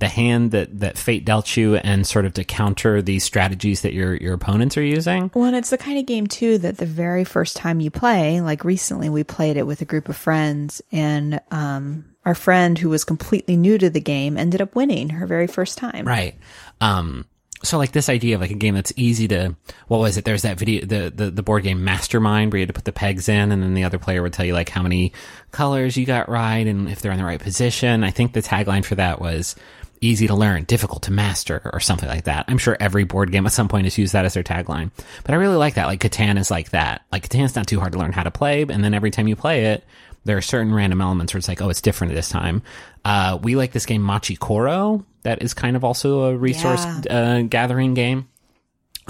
[0.00, 3.92] the hand that that fate dealt you, and sort of to counter the strategies that
[3.92, 5.30] your your opponents are using.
[5.34, 8.40] Well, and it's the kind of game too that the very first time you play,
[8.40, 12.88] like recently we played it with a group of friends and um our friend who
[12.88, 16.06] was completely new to the game ended up winning her very first time.
[16.06, 16.36] Right.
[16.80, 17.26] Um,
[17.62, 19.54] so like this idea of like a game that's easy to,
[19.88, 20.24] what was it?
[20.24, 22.92] There's that video, the, the, the board game Mastermind where you had to put the
[22.92, 25.12] pegs in and then the other player would tell you like how many
[25.50, 28.02] colors you got right and if they're in the right position.
[28.02, 29.56] I think the tagline for that was
[30.00, 32.46] easy to learn, difficult to master or something like that.
[32.48, 34.90] I'm sure every board game at some point has used that as their tagline,
[35.24, 35.86] but I really like that.
[35.86, 37.02] Like Catan is like that.
[37.12, 38.62] Like Catan's not too hard to learn how to play.
[38.62, 39.84] And then every time you play it,
[40.24, 42.62] there are certain random elements where it's like, oh, it's different this time.
[43.04, 45.04] Uh, we like this game Machi Koro.
[45.22, 48.28] That is kind of also a resource uh, gathering game.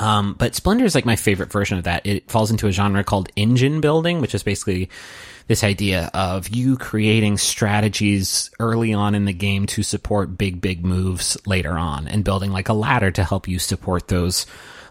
[0.01, 2.07] Um, but Splendor is like my favorite version of that.
[2.07, 4.89] It falls into a genre called engine building, which is basically
[5.47, 10.85] this idea of you creating strategies early on in the game to support big, big
[10.85, 14.47] moves later on and building like a ladder to help you support those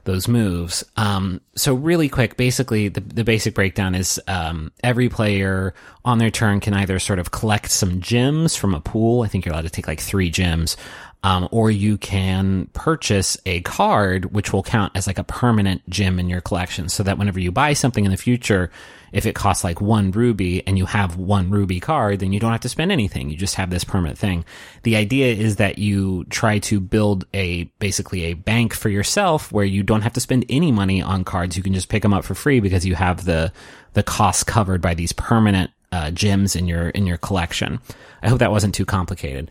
[0.05, 0.83] those moves.
[0.97, 5.73] Um, so really quick, basically the, the basic breakdown is, um, every player
[6.05, 9.21] on their turn can either sort of collect some gems from a pool.
[9.23, 10.77] I think you're allowed to take like three gems.
[11.21, 16.17] Um, or you can purchase a card, which will count as like a permanent gem
[16.17, 18.71] in your collection so that whenever you buy something in the future,
[19.11, 22.53] if it costs like one ruby and you have one ruby card, then you don't
[22.53, 23.29] have to spend anything.
[23.29, 24.45] You just have this permanent thing.
[24.83, 29.65] The idea is that you try to build a, basically a bank for yourself where
[29.65, 31.57] you don't have to spend any money on cards.
[31.57, 33.51] You can just pick them up for free because you have the,
[33.93, 37.79] the costs covered by these permanent, uh, gems in your, in your collection.
[38.21, 39.49] I hope that wasn't too complicated.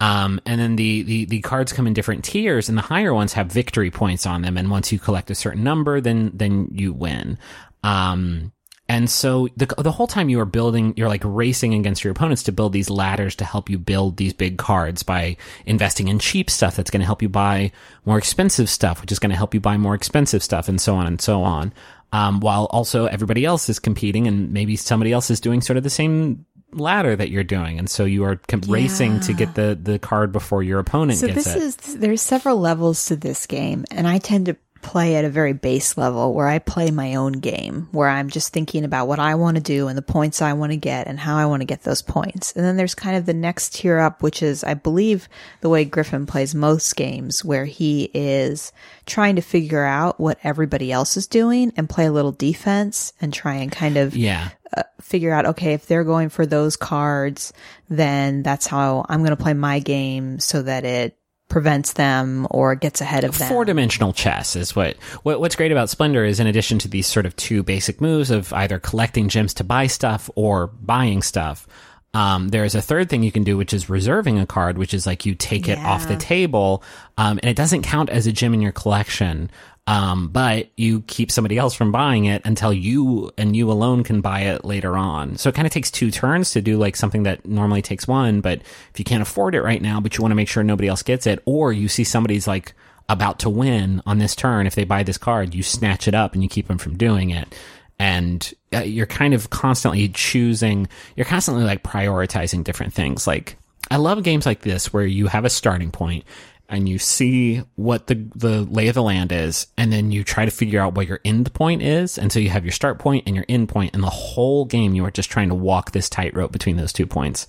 [0.00, 3.34] Um, and then the, the, the cards come in different tiers and the higher ones
[3.34, 4.56] have victory points on them.
[4.56, 7.38] And once you collect a certain number, then, then you win.
[7.84, 8.52] Um,
[8.90, 12.42] And so the the whole time you are building, you're like racing against your opponents
[12.44, 16.50] to build these ladders to help you build these big cards by investing in cheap
[16.50, 17.70] stuff that's going to help you buy
[18.04, 20.96] more expensive stuff, which is going to help you buy more expensive stuff, and so
[20.96, 21.72] on and so on.
[22.12, 25.84] Um, while also everybody else is competing, and maybe somebody else is doing sort of
[25.84, 29.78] the same ladder that you're doing, and so you are com- racing to get the
[29.80, 31.62] the card before your opponent So gets this it.
[31.62, 35.52] is there's several levels to this game, and I tend to play at a very
[35.52, 39.34] base level where I play my own game, where I'm just thinking about what I
[39.34, 41.66] want to do and the points I want to get and how I want to
[41.66, 42.52] get those points.
[42.52, 45.28] And then there's kind of the next tier up, which is, I believe,
[45.60, 48.72] the way Griffin plays most games, where he is
[49.06, 53.32] trying to figure out what everybody else is doing and play a little defense and
[53.32, 57.52] try and kind of yeah, uh, figure out, okay, if they're going for those cards,
[57.88, 61.16] then that's how I'm going to play my game so that it
[61.50, 63.48] prevents them or gets ahead of them.
[63.48, 67.06] four dimensional chess is what, what what's great about Splendor is in addition to these
[67.06, 71.68] sort of two basic moves of either collecting gems to buy stuff or buying stuff.
[72.12, 75.06] Um, there's a third thing you can do, which is reserving a card, which is
[75.06, 76.82] like you take it off the table,
[77.16, 79.48] um, and it doesn't count as a gem in your collection.
[79.86, 84.20] Um, but you keep somebody else from buying it until you and you alone can
[84.20, 85.36] buy it later on.
[85.36, 88.40] So it kind of takes two turns to do like something that normally takes one.
[88.40, 90.86] But if you can't afford it right now, but you want to make sure nobody
[90.86, 92.74] else gets it, or you see somebody's like
[93.08, 96.34] about to win on this turn, if they buy this card, you snatch it up
[96.34, 97.52] and you keep them from doing it.
[97.98, 103.26] And uh, you're kind of constantly choosing, you're constantly like prioritizing different things.
[103.26, 103.56] Like,
[103.90, 106.24] I love games like this where you have a starting point
[106.70, 110.44] and you see what the the lay of the land is, and then you try
[110.44, 113.24] to figure out what your end point is, and so you have your start point
[113.26, 116.08] and your end point, and the whole game you are just trying to walk this
[116.08, 117.46] tightrope between those two points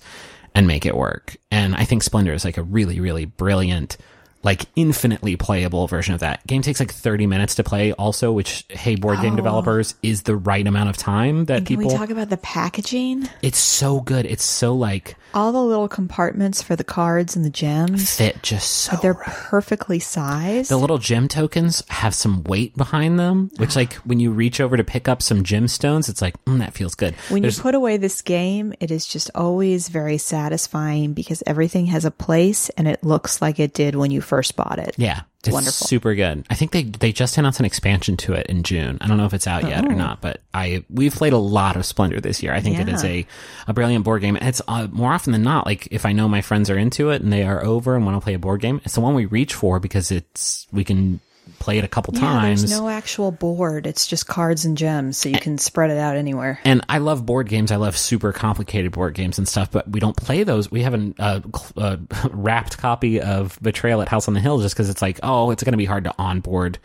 [0.54, 1.36] and make it work.
[1.50, 3.96] And I think Splendor is like a really, really brilliant,
[4.42, 6.44] like infinitely playable version of that.
[6.46, 10.36] Game takes like 30 minutes to play also, which, hey, board game developers is the
[10.36, 13.28] right amount of time that Can people, we talk about the packaging?
[13.42, 14.26] it's so good.
[14.26, 18.68] It's so like All the little compartments for the cards and the gems, fit just
[18.70, 20.70] so they're perfectly sized.
[20.70, 24.76] The little gem tokens have some weight behind them, which, like, when you reach over
[24.76, 27.14] to pick up some gemstones, it's like, mm, that feels good.
[27.28, 31.86] when There's- you put away this game, it is just always very satisfying because everything
[31.86, 34.94] has a place and it looks like it did when you first bought it.
[34.96, 35.86] yeah, it's wonderful.
[35.86, 36.46] super good.
[36.48, 38.96] I think they they just announced an expansion to it in June.
[39.02, 41.76] I don't know if it's out yet or not, but I we've played a lot
[41.76, 42.54] of Splendor this year.
[42.54, 43.26] I think it is a
[43.66, 44.36] a brilliant board game.
[44.36, 47.10] And it's uh, more often than not, like if I know my friends are into
[47.10, 49.14] it and they are over and want to play a board game, it's the one
[49.14, 51.20] we reach for because it's we can
[51.62, 52.62] play it a couple Yeah, times.
[52.62, 53.86] there's no actual board.
[53.86, 56.58] It's just cards and gems, so you can spread it out anywhere.
[56.64, 57.70] And I love board games.
[57.70, 60.70] I love super complicated board games and stuff, but we don't play those.
[60.70, 61.40] We have a uh,
[61.76, 61.96] uh,
[62.30, 65.62] wrapped copy of Betrayal at House on the Hill just because it's like, oh, it's
[65.62, 66.78] going to be hard to onboard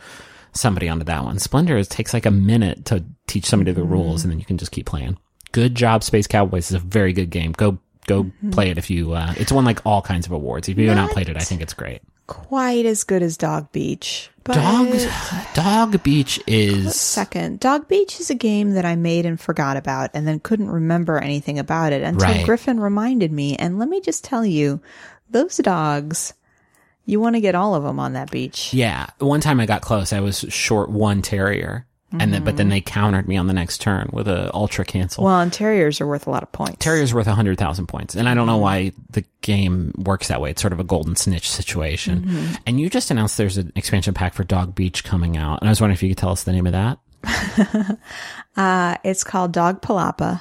[0.52, 1.38] somebody onto that one.
[1.38, 4.58] Splendor it takes like a minute to teach somebody the rules, and then you can
[4.58, 5.18] just keep playing.
[5.52, 7.52] Good job, Space Cowboys is a very good game.
[7.52, 9.12] Go go play it if you.
[9.12, 10.68] Uh, it's won like all kinds of awards.
[10.68, 12.00] If you have not Not- played it, I think it's great.
[12.28, 14.30] Quite as good as Dog Beach.
[14.44, 14.94] But Dog
[15.54, 20.10] Dog Beach is Second, Dog Beach is a game that I made and forgot about
[20.14, 22.44] and then couldn't remember anything about it until Right.
[22.46, 23.56] Griffin reminded me.
[23.56, 24.80] And let me just tell you,
[25.30, 26.32] those dogs,
[27.04, 28.72] you want to get all of them on that beach.
[28.72, 30.12] Yeah, one time I got close.
[30.12, 33.80] I was short one terrier, and then but then they countered me on the next
[33.82, 35.24] turn with a ultra cancel.
[35.24, 36.76] Well, and terriers are worth a lot of points.
[36.78, 40.40] Terrier's worth a hundred thousand points, and I don't know why the game works that
[40.40, 40.50] way.
[40.50, 42.56] It's sort of a golden snitch situation.
[42.66, 45.70] And you just announced there's an expansion pack for Dog Beach coming out, and I
[45.70, 46.98] was wondering if you could tell us the name of that.
[48.56, 50.40] Uh, it's called Dog Palapa.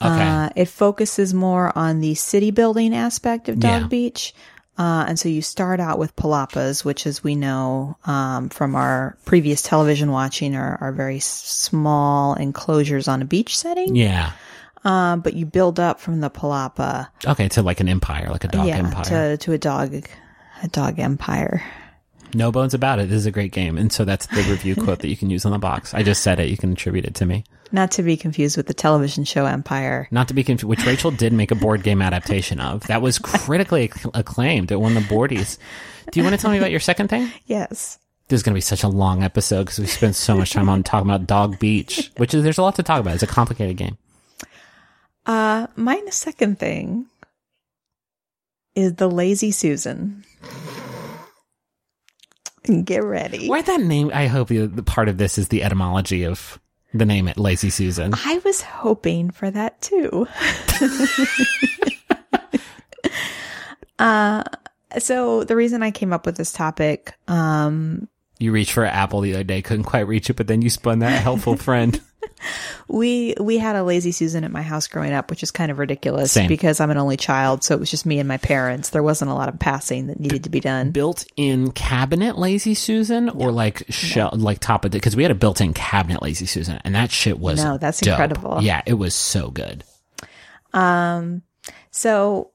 [0.00, 3.88] Okay, Uh, it focuses more on the city building aspect of Dog Yeah.
[3.88, 4.34] Beach.
[4.78, 9.16] Uh, and so you start out with palapas, which, as we know um, from our
[9.26, 13.94] previous television watching, are, are very small enclosures on a beach setting.
[13.94, 14.32] yeah,
[14.84, 18.48] Um, but you build up from the palapa, okay, to like an empire, like a
[18.48, 19.04] dog yeah, empire.
[19.04, 19.94] to to a dog,
[20.62, 21.62] a dog empire.
[22.34, 23.10] no bones about it.
[23.10, 25.44] This is a great game, and so that's the review quote that you can use
[25.44, 25.92] on the box.
[25.92, 26.48] I just said it.
[26.48, 27.44] You can attribute it to me.
[27.72, 30.06] Not to be confused with the television show Empire.
[30.10, 32.86] Not to be confused, which Rachel did make a board game adaptation of.
[32.86, 34.70] That was critically acc- acclaimed.
[34.70, 35.56] It won the boardies.
[36.10, 37.32] Do you want to tell me about your second thing?
[37.46, 37.98] Yes.
[38.28, 40.68] This is going to be such a long episode because we spent so much time
[40.68, 43.14] on talking about Dog Beach, which is there's a lot to talk about.
[43.14, 43.96] It's a complicated game.
[45.24, 47.06] Uh, my second thing
[48.74, 50.24] is the Lazy Susan.
[52.84, 53.48] Get ready.
[53.48, 54.10] Where that name?
[54.14, 56.60] I hope the, the part of this is the etymology of
[56.94, 58.12] the name it, Lazy Susan.
[58.14, 60.26] I was hoping for that too.
[63.98, 64.44] uh,
[64.98, 69.20] so the reason I came up with this topic, um, You reached for an apple
[69.20, 72.00] the other day, couldn't quite reach it, but then you spun that helpful friend.
[72.88, 75.78] we we had a lazy Susan at my house growing up, which is kind of
[75.78, 76.48] ridiculous Same.
[76.48, 78.90] because I'm an only child, so it was just me and my parents.
[78.90, 80.90] There wasn't a lot of passing that needed to be done.
[80.90, 85.34] built-in cabinet lazy susan or like shell like top of it because we had a
[85.36, 88.12] built-in cabinet lazy susan and that shit was No, that's dope.
[88.12, 88.58] incredible.
[88.62, 89.84] yeah it was so good
[90.72, 91.42] Um,
[91.90, 92.50] so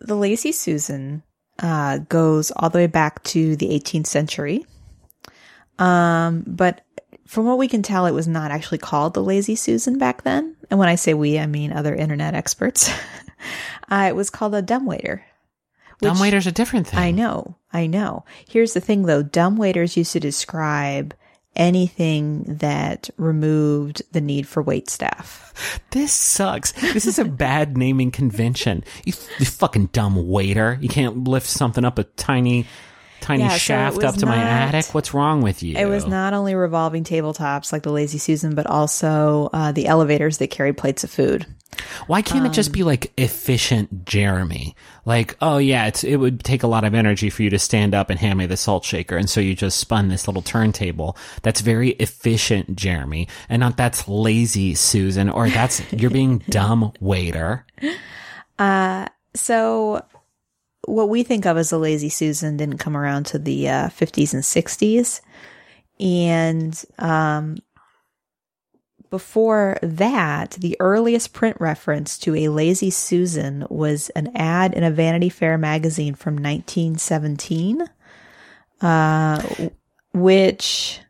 [0.00, 1.22] the lazy Susan
[1.58, 4.64] uh, goes all the way back to the 18th century.
[5.78, 6.80] Um, but
[7.32, 10.54] from what we can tell, it was not actually called the lazy Susan back then.
[10.68, 12.90] And when I say we, I mean other internet experts.
[13.90, 15.24] uh, it was called a dumbwaiter.
[16.02, 18.26] dumb waiter's a different thing I know, I know.
[18.46, 21.14] Here's the thing though, dumbwaiters used to describe
[21.56, 25.80] anything that removed the need for wait staff.
[25.90, 31.24] this sucks this is a bad naming convention you, you fucking dumb waiter you can't
[31.24, 32.66] lift something up a tiny
[33.22, 36.34] tiny Yeah, shaft was up to my attic what's wrong with you It was not
[36.34, 41.04] only revolving tabletops like the Lazy Susan, but also uh, the elevators that carried plates
[41.04, 41.46] of food.
[42.06, 44.76] Why can't it Um, just be like efficient Jeremy?
[45.06, 47.94] Like, oh yeah, it's, it would take a lot of energy for you to stand
[47.94, 49.16] up and hand me the salt shaker.
[49.16, 51.16] And so you just spun this little turntable.
[51.42, 53.26] That's very efficient Jeremy.
[53.48, 57.64] And not that's lazy Susan or that's, you're being dumb waiter.
[59.34, 60.04] So,
[60.86, 64.34] what we think of as a Lazy Susan didn't come around to the uh, 50s
[64.34, 65.20] and 60s.
[66.00, 67.58] And um,
[69.10, 74.90] before that, the earliest print reference to a Lazy Susan was an ad in a
[74.90, 77.86] Vanity Fair magazine from 1917,
[78.80, 79.42] uh,
[80.12, 81.00] which.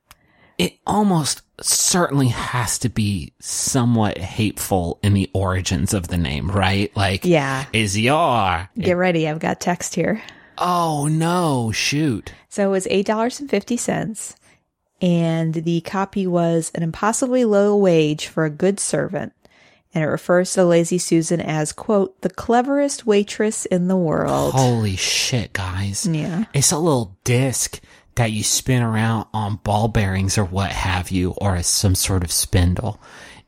[0.59, 6.95] It almost certainly has to be somewhat hateful in the origins of the name, right?
[6.97, 7.65] Like, Yeah.
[7.73, 10.23] is your, Get ready, I've got text here.
[10.59, 12.33] oh no, shoot.
[12.49, 14.37] So it was eight dollars and fifty cents,
[15.01, 19.33] and the copy was an impossibly low wage for a good servant,
[19.95, 24.53] and it refers to Lazy Susan as quote the cleverest waitress in the world.
[24.53, 26.07] Holy shit, guys.
[26.07, 27.81] Yeah, It's a little disc
[28.15, 32.25] that you spin around on ball bearings or what have you, or as some sort
[32.25, 33.01] of spindle.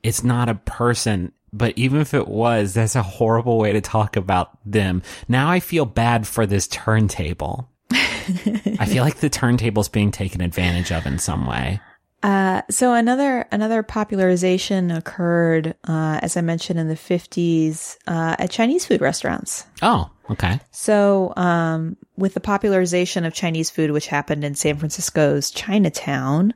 [0.02, 4.16] It's not a person, but even if it was, that's a horrible way to talk
[4.16, 5.02] about them.
[5.28, 7.70] Now I feel bad for this turntable.
[7.90, 11.80] I feel like the turntable's being taken advantage of in some way.
[12.24, 18.50] Uh, so another another popularization occurred, uh, as I mentioned in the fifties, uh, at
[18.50, 19.66] Chinese food restaurants.
[19.82, 20.58] Oh, okay.
[20.70, 26.54] So, um, with the popularization of Chinese food, which happened in San Francisco's Chinatown,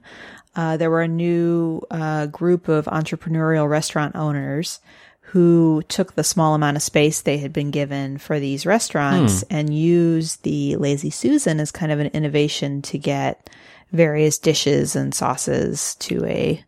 [0.54, 4.80] uh, there were a new uh, group of entrepreneurial restaurant owners
[5.20, 9.74] who took the small amount of space they had been given for these restaurants and
[9.74, 13.50] used the Lazy Susan as kind of an innovation to get
[13.92, 16.64] various dishes and sauces to a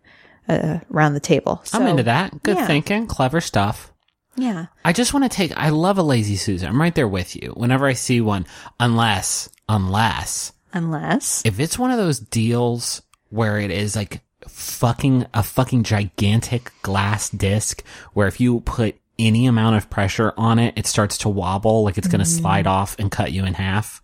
[0.49, 1.63] uh, around the table.
[1.73, 2.43] I'm into that.
[2.43, 2.67] Good yeah.
[2.67, 3.07] thinking.
[3.07, 3.93] Clever stuff.
[4.37, 4.67] Yeah.
[4.85, 6.69] I just want to take, I love a lazy Susan.
[6.69, 8.47] I'm right there with you whenever I see one,
[8.79, 15.43] unless, unless Unless if it's one of those deals where it is like fucking a
[15.43, 20.87] fucking gigantic glass disc where if you put any amount of pressure on it, it
[20.87, 22.41] starts to wobble like it's going to mm-hmm.
[22.41, 24.01] slide off and cut you in half.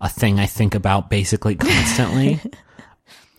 [0.00, 2.40] A thing I think about basically constantly.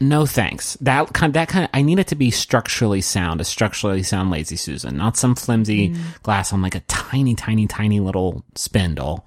[0.02, 0.78] no thanks.
[0.82, 4.32] That kind, that kind of, I need it to be structurally sound, a structurally sound
[4.32, 9.26] lazy Susan, not some flimsy glass on like a tiny, tiny, tiny little spindle.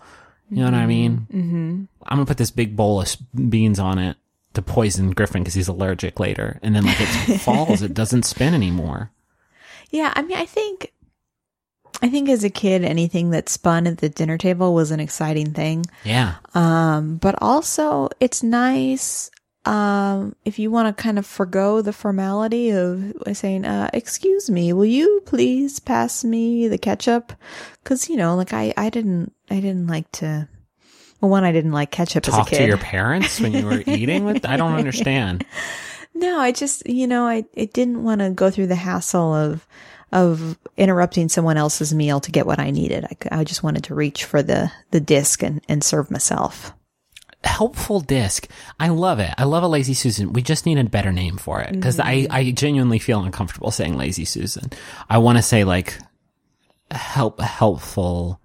[0.50, 1.26] You know what I mean?
[1.32, 1.84] Mm-hmm.
[2.06, 3.16] I'm gonna put this big bowl of
[3.48, 4.16] beans on it
[4.52, 8.54] to poison Griffin because he's allergic later, and then like it falls, it doesn't spin
[8.54, 9.10] anymore.
[9.90, 10.92] Yeah, I mean, I think,
[12.02, 15.52] I think as a kid, anything that spun at the dinner table was an exciting
[15.52, 15.86] thing.
[16.04, 19.30] Yeah, Um, but also it's nice,
[19.64, 24.72] um, if you want to kind of forego the formality of saying, uh, excuse me,
[24.72, 27.32] will you please pass me the ketchup?
[27.84, 30.48] Cause, you know, like I, I didn't, I didn't like to,
[31.20, 32.58] well, one, I didn't like ketchup talk as a kid.
[32.58, 34.44] to your parents when you were eating with.
[34.44, 35.44] I don't understand.
[36.14, 39.66] No, I just, you know, I, I didn't want to go through the hassle of,
[40.12, 43.04] of interrupting someone else's meal to get what I needed.
[43.04, 46.72] I, I just wanted to reach for the, the disc and, and serve myself.
[47.44, 48.48] Helpful disc.
[48.80, 49.32] I love it.
[49.38, 50.32] I love a lazy Susan.
[50.32, 53.96] We just need a better name for it because I, I genuinely feel uncomfortable saying
[53.96, 54.70] lazy Susan.
[55.08, 55.98] I want to say like
[56.90, 58.40] help, helpful,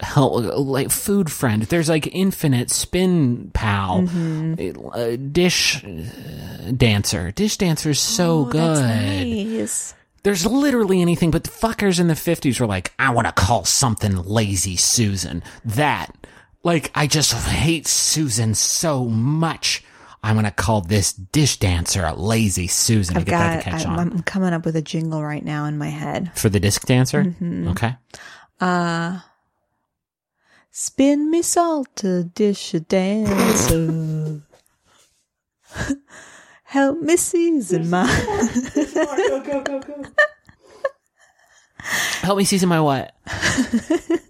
[0.00, 1.62] help, like food friend.
[1.62, 4.08] There's like infinite spin pal,
[4.92, 7.30] uh, dish uh, dancer.
[7.30, 8.60] Dish dancer is so good.
[8.60, 9.94] Oh, nice.
[10.24, 13.66] There's literally anything, but the fuckers in the 50s were like, I want to call
[13.66, 15.42] something lazy Susan.
[15.66, 16.16] That,
[16.64, 19.84] like, I just hate Susan so much.
[20.22, 23.64] I'm going to call this dish dancer a lazy Susan I've to get that got.
[23.64, 24.12] to catch I'm, on.
[24.12, 26.32] I'm coming up with a jingle right now in my head.
[26.34, 27.24] For the disc dancer?
[27.24, 27.68] Mm-hmm.
[27.68, 27.96] Okay.
[28.58, 29.20] Uh,
[30.70, 34.40] spin me salt a dish a dancer.
[36.64, 38.06] Help me season my.
[39.04, 40.04] go go go go.
[42.22, 43.14] Help me season my what?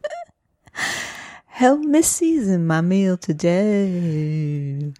[1.55, 4.93] Help me season my meal today.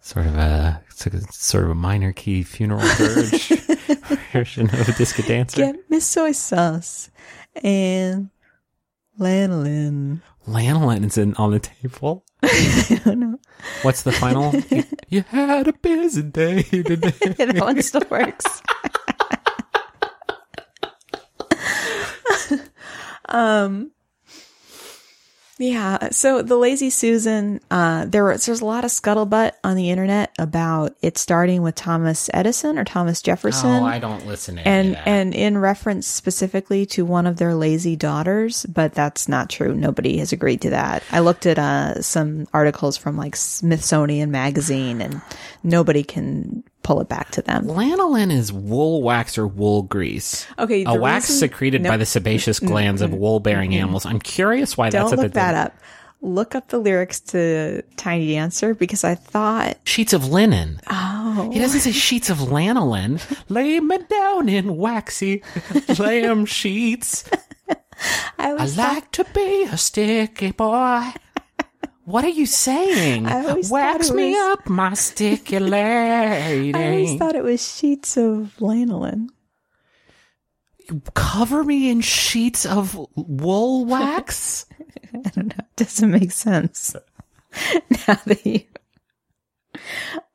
[0.00, 3.50] Sort of a, it's like a sort of a minor key funeral dirge
[4.32, 5.58] version of a disco dancer.
[5.58, 7.08] Get me soy sauce
[7.62, 8.30] and
[9.20, 10.22] lanolin.
[10.48, 12.24] Lanolin is in on the table.
[12.42, 13.38] I don't know.
[13.82, 14.52] What's the final?
[14.70, 17.10] you, you had a busy day today.
[17.10, 18.60] that one still works.
[23.28, 23.92] um
[25.58, 29.90] yeah, so the lazy Susan, uh, there was there's a lot of scuttlebutt on the
[29.90, 33.70] internet about it starting with Thomas Edison or Thomas Jefferson.
[33.70, 35.08] Oh, I don't listen to and any of that.
[35.08, 39.76] and in reference specifically to one of their lazy daughters, but that's not true.
[39.76, 41.04] Nobody has agreed to that.
[41.12, 45.22] I looked at uh, some articles from like Smithsonian magazine, and
[45.62, 47.66] nobody can pull it back to them.
[47.66, 50.46] Lanolin is wool wax or wool grease.
[50.58, 54.06] Okay, A wax reason- secreted by the sebaceous glands of wool-bearing animals.
[54.06, 55.72] I'm curious why Don't that's at look that up.
[56.20, 60.80] Look up the lyrics to Tiny Dancer because I thought, sheets of linen.
[60.88, 63.20] oh, He doesn't say sheets of lanolin.
[63.50, 65.42] Lay me down in waxy
[65.98, 67.24] lamb sheets.
[68.38, 71.12] I I thought, like to be a sticky boy.
[72.04, 73.26] What are you saying?
[73.26, 76.74] I always Wax me was- up, my sticky lady.
[76.74, 79.28] I always thought it was sheets of lanolin.
[81.14, 84.66] Cover me in sheets of wool wax?
[85.14, 85.54] I don't know.
[85.58, 86.94] It doesn't make sense.
[88.08, 88.60] now that you,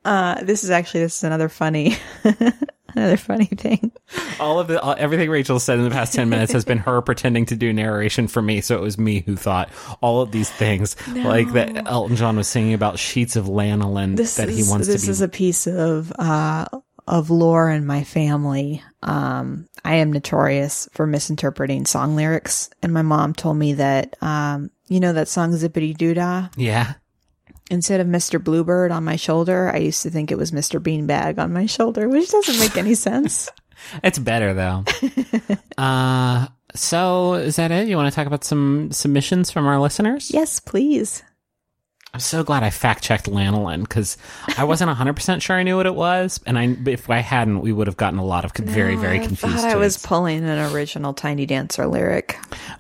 [0.03, 1.97] uh, this is actually this is another funny,
[2.95, 3.91] another funny thing.
[4.39, 7.01] All of the all, everything Rachel said in the past 10 minutes has been her
[7.03, 9.69] pretending to do narration for me, so it was me who thought
[10.01, 14.35] all of these things like that Elton John was singing about sheets of lanolin This
[14.35, 16.65] that is he wants this to be This is a piece of uh
[17.09, 18.83] of lore in my family.
[19.01, 24.69] Um, I am notorious for misinterpreting song lyrics, and my mom told me that um,
[24.87, 26.49] you know that song Zippity Doo Dah.
[26.55, 26.93] Yeah.
[27.69, 28.43] Instead of Mr.
[28.43, 30.79] Bluebird on my shoulder, I used to think it was Mr.
[30.81, 33.49] Beanbag on my shoulder, which doesn't make any sense.
[34.03, 34.83] It's better though.
[35.77, 37.87] uh so is that it?
[37.87, 40.29] You want to talk about some submissions from our listeners?
[40.31, 41.23] yes, please.
[42.13, 44.17] I'm so glad I fact checked lanolin because
[44.57, 46.39] I wasn't 100% sure I knew what it was.
[46.47, 49.27] And I, if I hadn't, we would have gotten a lot of very, very I
[49.27, 49.55] confused.
[49.57, 52.37] thought I was pulling an original Tiny Dancer lyric.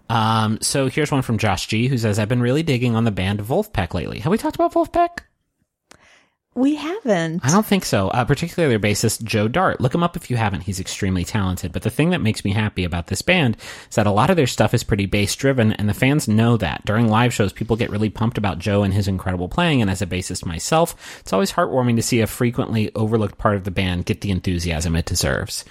[0.09, 3.11] Um, so here's one from Josh G who says, I've been really digging on the
[3.11, 4.19] band Vulfpeck lately.
[4.19, 5.19] Have we talked about Vulfpeck?
[6.59, 7.45] We haven't.
[7.45, 8.09] I don't think so.
[8.09, 9.79] Uh, particularly their bassist Joe Dart.
[9.79, 10.63] Look him up if you haven't.
[10.63, 11.71] He's extremely talented.
[11.71, 13.55] But the thing that makes me happy about this band
[13.89, 16.57] is that a lot of their stuff is pretty bass driven, and the fans know
[16.57, 16.83] that.
[16.83, 19.81] During live shows, people get really pumped about Joe and his incredible playing.
[19.81, 23.63] And as a bassist myself, it's always heartwarming to see a frequently overlooked part of
[23.63, 25.63] the band get the enthusiasm it deserves.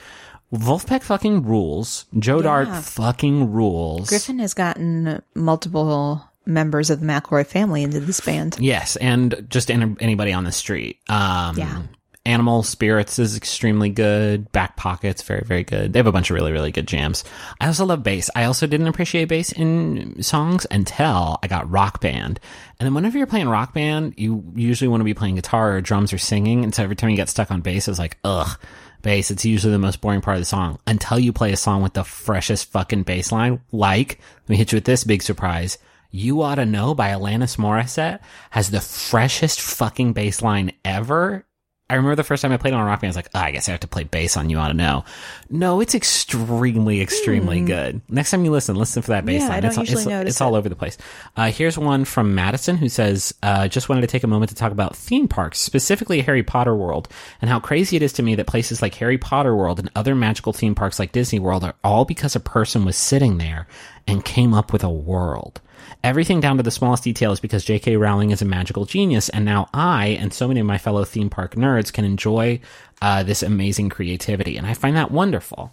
[0.54, 2.06] Vulfpeck fucking rules.
[2.18, 4.08] Joe Dart fucking rules.
[4.08, 8.56] Griffin has gotten multiple members of the McElroy family into this band.
[8.58, 10.98] Yes, and just any, anybody on the street.
[11.08, 11.82] Um, Yeah.
[12.26, 14.52] Animal Spirits is extremely good.
[14.52, 15.94] Back Pockets, very, very good.
[15.94, 17.24] They have a bunch of really, really good jams.
[17.58, 18.28] I also love bass.
[18.36, 22.38] I also didn't appreciate bass in songs until I got Rock Band.
[22.78, 25.80] And then whenever you're playing Rock Band, you usually want to be playing guitar or
[25.80, 26.64] drums or singing.
[26.64, 28.60] And so every time you get stuck on bass, it's like, ugh,
[29.00, 29.30] bass.
[29.30, 31.94] It's usually the most boring part of the song until you play a song with
[31.94, 33.62] the freshest fucking bass line.
[33.72, 35.78] Like, let me hit you with this big surprise.
[36.10, 41.44] You Ought to Know by Alanis Morissette has the freshest fucking bass line ever.
[41.90, 43.38] I remember the first time I played on a rock band, I was like, oh,
[43.40, 45.04] I guess I have to play bass on You Ought to Know.
[45.48, 48.02] No, it's extremely, extremely good.
[48.10, 49.40] Next time you listen, listen for that bass.
[49.40, 49.62] Yeah, I line.
[49.62, 50.98] don't it's, usually it's, it's all over the place.
[51.34, 54.54] Uh, here's one from Madison who says, uh, just wanted to take a moment to
[54.54, 57.08] talk about theme parks, specifically Harry Potter World,
[57.40, 60.14] and how crazy it is to me that places like Harry Potter World and other
[60.14, 63.66] magical theme parks like Disney World are all because a person was sitting there
[64.06, 65.60] and came up with a world.
[66.04, 67.96] Everything down to the smallest detail is because J.K.
[67.96, 71.30] Rowling is a magical genius, and now I and so many of my fellow theme
[71.30, 72.60] park nerds can enjoy
[73.02, 75.72] uh, this amazing creativity, and I find that wonderful.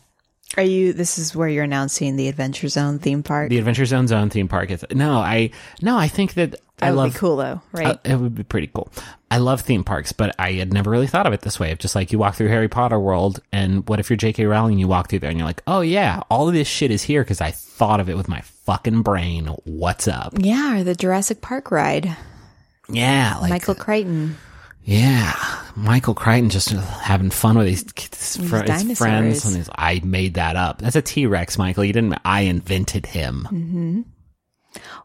[0.58, 0.94] Are you?
[0.94, 3.50] This is where you're announcing the Adventure Zone theme park.
[3.50, 5.52] The Adventure Zone Zone theme park is no, I
[5.82, 7.98] no, I think that that I love be cool, though, right?
[8.04, 8.92] It would be pretty cool.
[9.32, 11.72] I love theme parks, but I had never really thought of it this way.
[11.72, 14.46] Of just like you walk through Harry Potter world, and what if you're J.K.
[14.46, 14.74] Rowling?
[14.74, 17.04] And you walk through there, and you're like, oh yeah, all of this shit is
[17.04, 19.48] here because I thought of it with my fucking brain.
[19.64, 20.34] What's up?
[20.38, 22.16] yeah, or the Jurassic Park ride.
[22.90, 24.38] Yeah, like Michael Crichton.
[24.84, 25.34] Yeah,
[25.76, 29.44] Michael Crichton just having fun with his, his, fr- his friends.
[29.46, 30.78] And he's, I made that up.
[30.80, 31.84] That's a T Rex, Michael.
[31.86, 32.20] You didn't.
[32.24, 34.06] I invented him.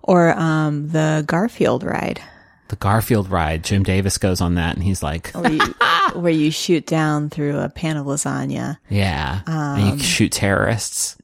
[0.03, 2.21] Or um, the Garfield ride,
[2.69, 3.65] The Garfield ride.
[3.65, 5.61] Jim Davis goes on that, and he's like, where you,
[6.21, 8.77] where you shoot down through a pan of lasagna.
[8.91, 11.17] "Yeah," and you shoot terrorists.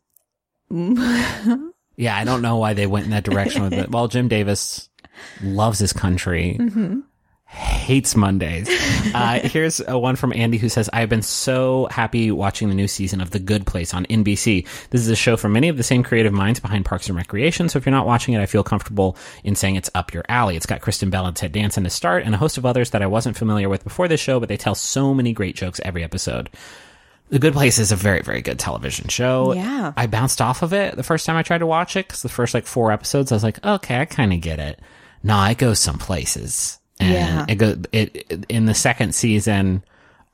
[1.96, 3.90] yeah, I don't know why they went in that direction with it.
[3.90, 4.88] Well, Jim Davis
[5.42, 6.58] loves his country.
[7.46, 8.68] Hates Mondays.
[9.14, 12.88] Uh, here's a one from Andy who says, I've been so happy watching the new
[12.88, 14.66] season of The Good Place on NBC.
[14.90, 17.68] This is a show from many of the same creative minds behind Parks and Recreation,
[17.68, 20.56] so if you're not watching it, I feel comfortable in saying it's up your alley.
[20.56, 23.00] It's got Kristen Bell and Ted Danson to start, and a host of others that
[23.00, 26.02] I wasn't familiar with before this show, but they tell so many great jokes every
[26.02, 26.50] episode.
[27.28, 29.52] The Good Place is a very, very good television show.
[29.52, 29.92] Yeah.
[29.96, 32.28] I bounced off of it the first time I tried to watch it because the
[32.28, 34.80] first like four episodes, I was like, okay, I kind of get it.
[35.24, 36.78] No, it goes some places.
[37.00, 37.44] And Yeah.
[37.48, 39.82] it go it, it in the second season.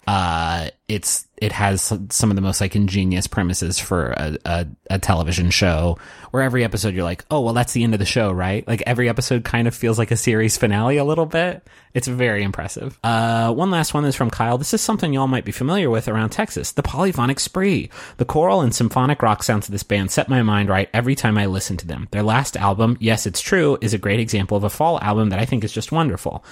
[0.06, 4.98] Uh, it's it has some of the most like ingenious premises for a, a a
[4.98, 5.96] television show.
[6.32, 8.66] Where every episode you're like, oh well, that's the end of the show, right?
[8.66, 11.66] Like every episode kind of feels like a series finale a little bit.
[11.94, 12.98] It's very impressive.
[13.04, 14.56] Uh, one last one is from Kyle.
[14.56, 16.72] This is something y'all might be familiar with around Texas.
[16.72, 17.90] The polyphonic spree.
[18.16, 21.36] The choral and symphonic rock sounds of this band set my mind right every time
[21.36, 22.08] I listen to them.
[22.10, 25.38] Their last album, Yes It's True, is a great example of a fall album that
[25.38, 26.44] I think is just wonderful.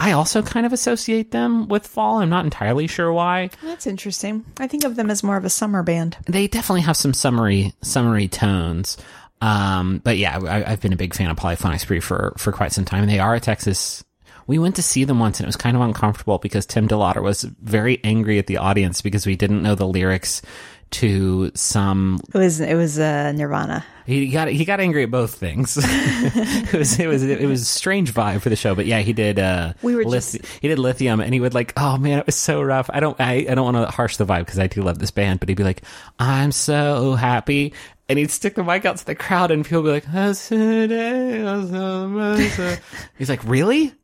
[0.00, 2.18] I also kind of associate them with fall.
[2.18, 3.50] I'm not entirely sure why.
[3.62, 4.44] That's interesting.
[4.58, 6.16] I think of them as more of a summer band.
[6.26, 8.96] They definitely have some summery, summery tones.
[9.40, 12.72] Um, but yeah, I, I've been a big fan of Polyphonic Spree for, for quite
[12.72, 13.06] some time.
[13.06, 14.04] They are a Texas.
[14.48, 17.22] We went to see them once and it was kind of uncomfortable because Tim DeLaughter
[17.22, 20.42] was very angry at the audience because we didn't know the lyrics
[20.90, 23.84] to some It was it was uh, Nirvana.
[24.06, 25.76] he got he got angry at both things.
[25.80, 29.12] it was it was it was a strange vibe for the show, but yeah, he
[29.12, 29.38] did.
[29.38, 32.24] Uh, We were lith- just- he did lithium, and he would like, oh man, it
[32.26, 32.88] was so rough.
[32.90, 35.10] I don't I, I don't want to harsh the vibe because I do love this
[35.10, 35.82] band, but he'd be like,
[36.18, 37.74] I'm so happy,
[38.08, 40.48] and he'd stick the mic out to the crowd, and people would be like,
[43.18, 43.94] he's like, really?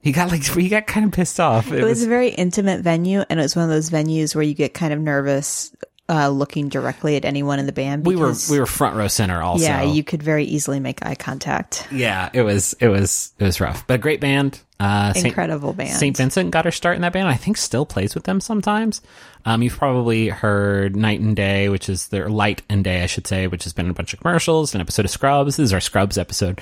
[0.00, 1.68] he got like he got kind of pissed off.
[1.72, 4.34] It, It was was a very intimate venue, and it was one of those venues
[4.34, 5.74] where you get kind of nervous
[6.08, 8.04] uh, looking directly at anyone in the band.
[8.04, 9.64] we were we were front row center also.
[9.64, 11.86] yeah, you could very easily make eye contact.
[11.92, 14.60] Yeah, it was it was it was rough, but a great band.
[14.82, 15.90] Uh, Saint- Incredible band.
[15.90, 16.16] St.
[16.16, 17.28] Vincent got her start in that band.
[17.28, 19.00] I think still plays with them sometimes.
[19.44, 23.26] Um, you've probably heard Night and Day, which is their Light and Day, I should
[23.28, 25.56] say, which has been in a bunch of commercials, an episode of Scrubs.
[25.56, 26.60] This is our Scrubs episode.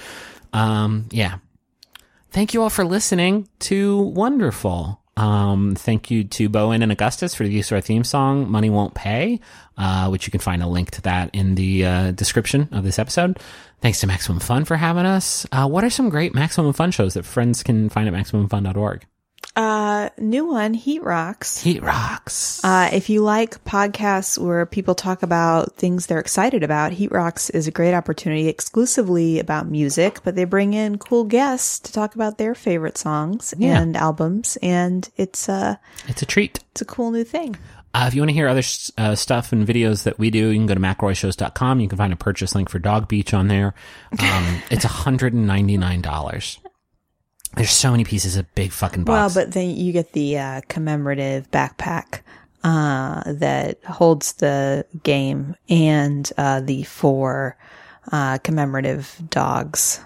[0.52, 1.38] Um, yeah.
[2.30, 4.99] Thank you all for listening to Wonderful.
[5.20, 8.50] Um, thank you to Bo En and Augustus for the use of our theme song,
[8.50, 9.40] Money Won't Pay,
[9.76, 12.98] uh, which you can find a link to that in the uh, description of this
[12.98, 13.38] episode.
[13.82, 15.46] Thanks to Maximum Fun for having us.
[15.52, 19.04] Uh, what are some great Maximum Fun shows that friends can find at MaximumFun.org?
[19.56, 21.60] Uh, new one, Heat Rocks.
[21.60, 22.64] Heat Rocks.
[22.64, 27.50] Uh, if you like podcasts where people talk about things they're excited about, Heat Rocks
[27.50, 32.14] is a great opportunity exclusively about music, but they bring in cool guests to talk
[32.14, 33.80] about their favorite songs Yeah.
[33.80, 36.60] and albums, and it's a it's a treat.
[36.70, 37.56] it's a cool new thing.
[37.92, 38.62] Uh, if you want to hear other
[38.98, 41.80] uh, stuff and videos that we do, you can go to mcelroyshows.com.
[41.80, 43.74] You can find a purchase link for Dog Beach on there.
[44.16, 46.58] Um, it's $199.
[47.56, 49.34] There's so many pieces of big fucking box.
[49.34, 52.20] Well, but then you get the uh, commemorative backpack
[52.62, 57.56] uh, that holds the game and uh, the four
[58.12, 60.00] uh, commemorative dogs.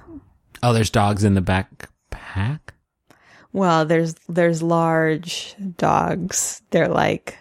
[0.63, 2.61] oh, there's dogs in the backpack?
[3.53, 6.63] Well, there's there's large dogs.
[6.71, 7.37] They're like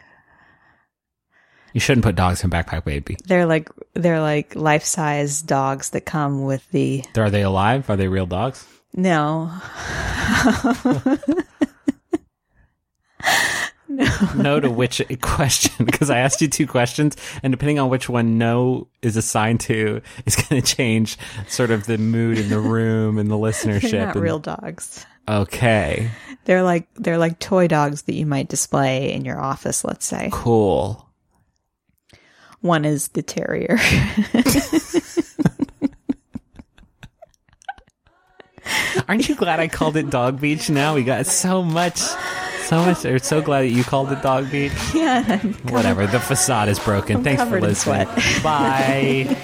[1.74, 3.18] You shouldn't put dogs in backpack, baby.
[3.26, 7.90] they're like they're like life size dogs that come with the Are they alive?
[7.90, 8.68] Are they real dogs?
[8.94, 9.52] No.
[13.88, 18.10] no no to which question because I asked you two questions, and depending on which
[18.10, 21.18] one no is assigned to, is going to change
[21.48, 23.92] sort of the mood in the room and the listenership.
[23.92, 25.06] They're not and- real dogs.
[25.30, 26.12] Okay,
[26.44, 30.28] They're like they're like toy dogs that you might display in your office, let's say.
[30.34, 31.08] cool.
[32.60, 33.78] One is the terrier.
[39.08, 40.70] Aren't you glad I called it Dog Beach?
[40.70, 43.04] Now we got so much, so much.
[43.04, 44.72] We're so glad that you called it Dog Beach.
[44.94, 45.40] yeah.
[45.44, 46.06] I'm Whatever.
[46.08, 47.18] The facade is broken.
[47.18, 48.06] I'm Thanks for covered in listening.
[48.08, 48.44] sweat.
[48.44, 49.38] Bye.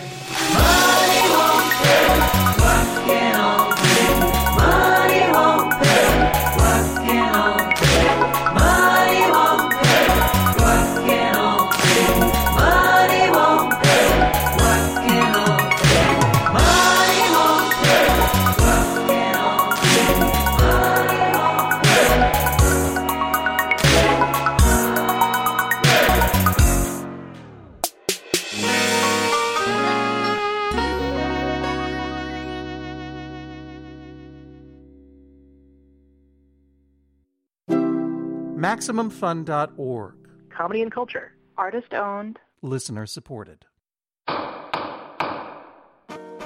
[38.80, 40.15] MaximumFun.org.
[40.49, 41.34] Comedy and culture.
[41.57, 42.39] Artist owned.
[42.61, 43.65] Listener supported.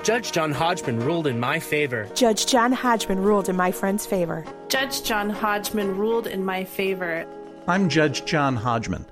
[0.01, 2.09] Judge John Hodgman ruled in my favor.
[2.15, 4.45] Judge John Hodgman ruled in my friend's favor.
[4.67, 7.25] Judge John Hodgman ruled in my favor.
[7.67, 9.05] I'm Judge John Hodgman.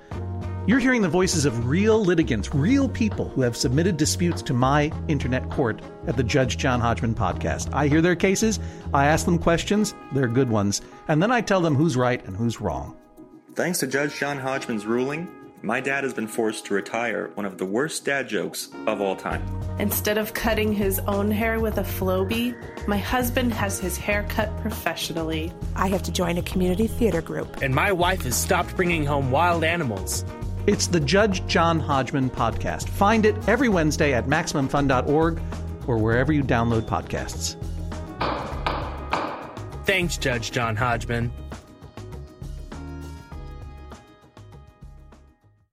[0.67, 4.91] You're hearing the voices of real litigants, real people who have submitted disputes to my
[5.07, 7.73] internet court at the Judge John Hodgman podcast.
[7.73, 8.59] I hear their cases,
[8.93, 12.35] I ask them questions, they're good ones, and then I tell them who's right and
[12.35, 12.97] who's wrong.
[13.53, 15.27] Thanks to Judge John Hodgman's ruling,
[15.61, 19.17] my dad has been forced to retire one of the worst dad jokes of all
[19.17, 19.43] time.
[19.77, 22.55] Instead of cutting his own hair with a Flowbee,
[22.87, 25.51] my husband has his hair cut professionally.
[25.75, 27.61] I have to join a community theater group.
[27.61, 30.23] And my wife has stopped bringing home wild animals.
[30.65, 32.87] It's the Judge John Hodgman podcast.
[32.87, 35.41] Find it every Wednesday at MaximumFun.org
[35.87, 37.57] or wherever you download podcasts.
[39.85, 41.33] Thanks, Judge John Hodgman.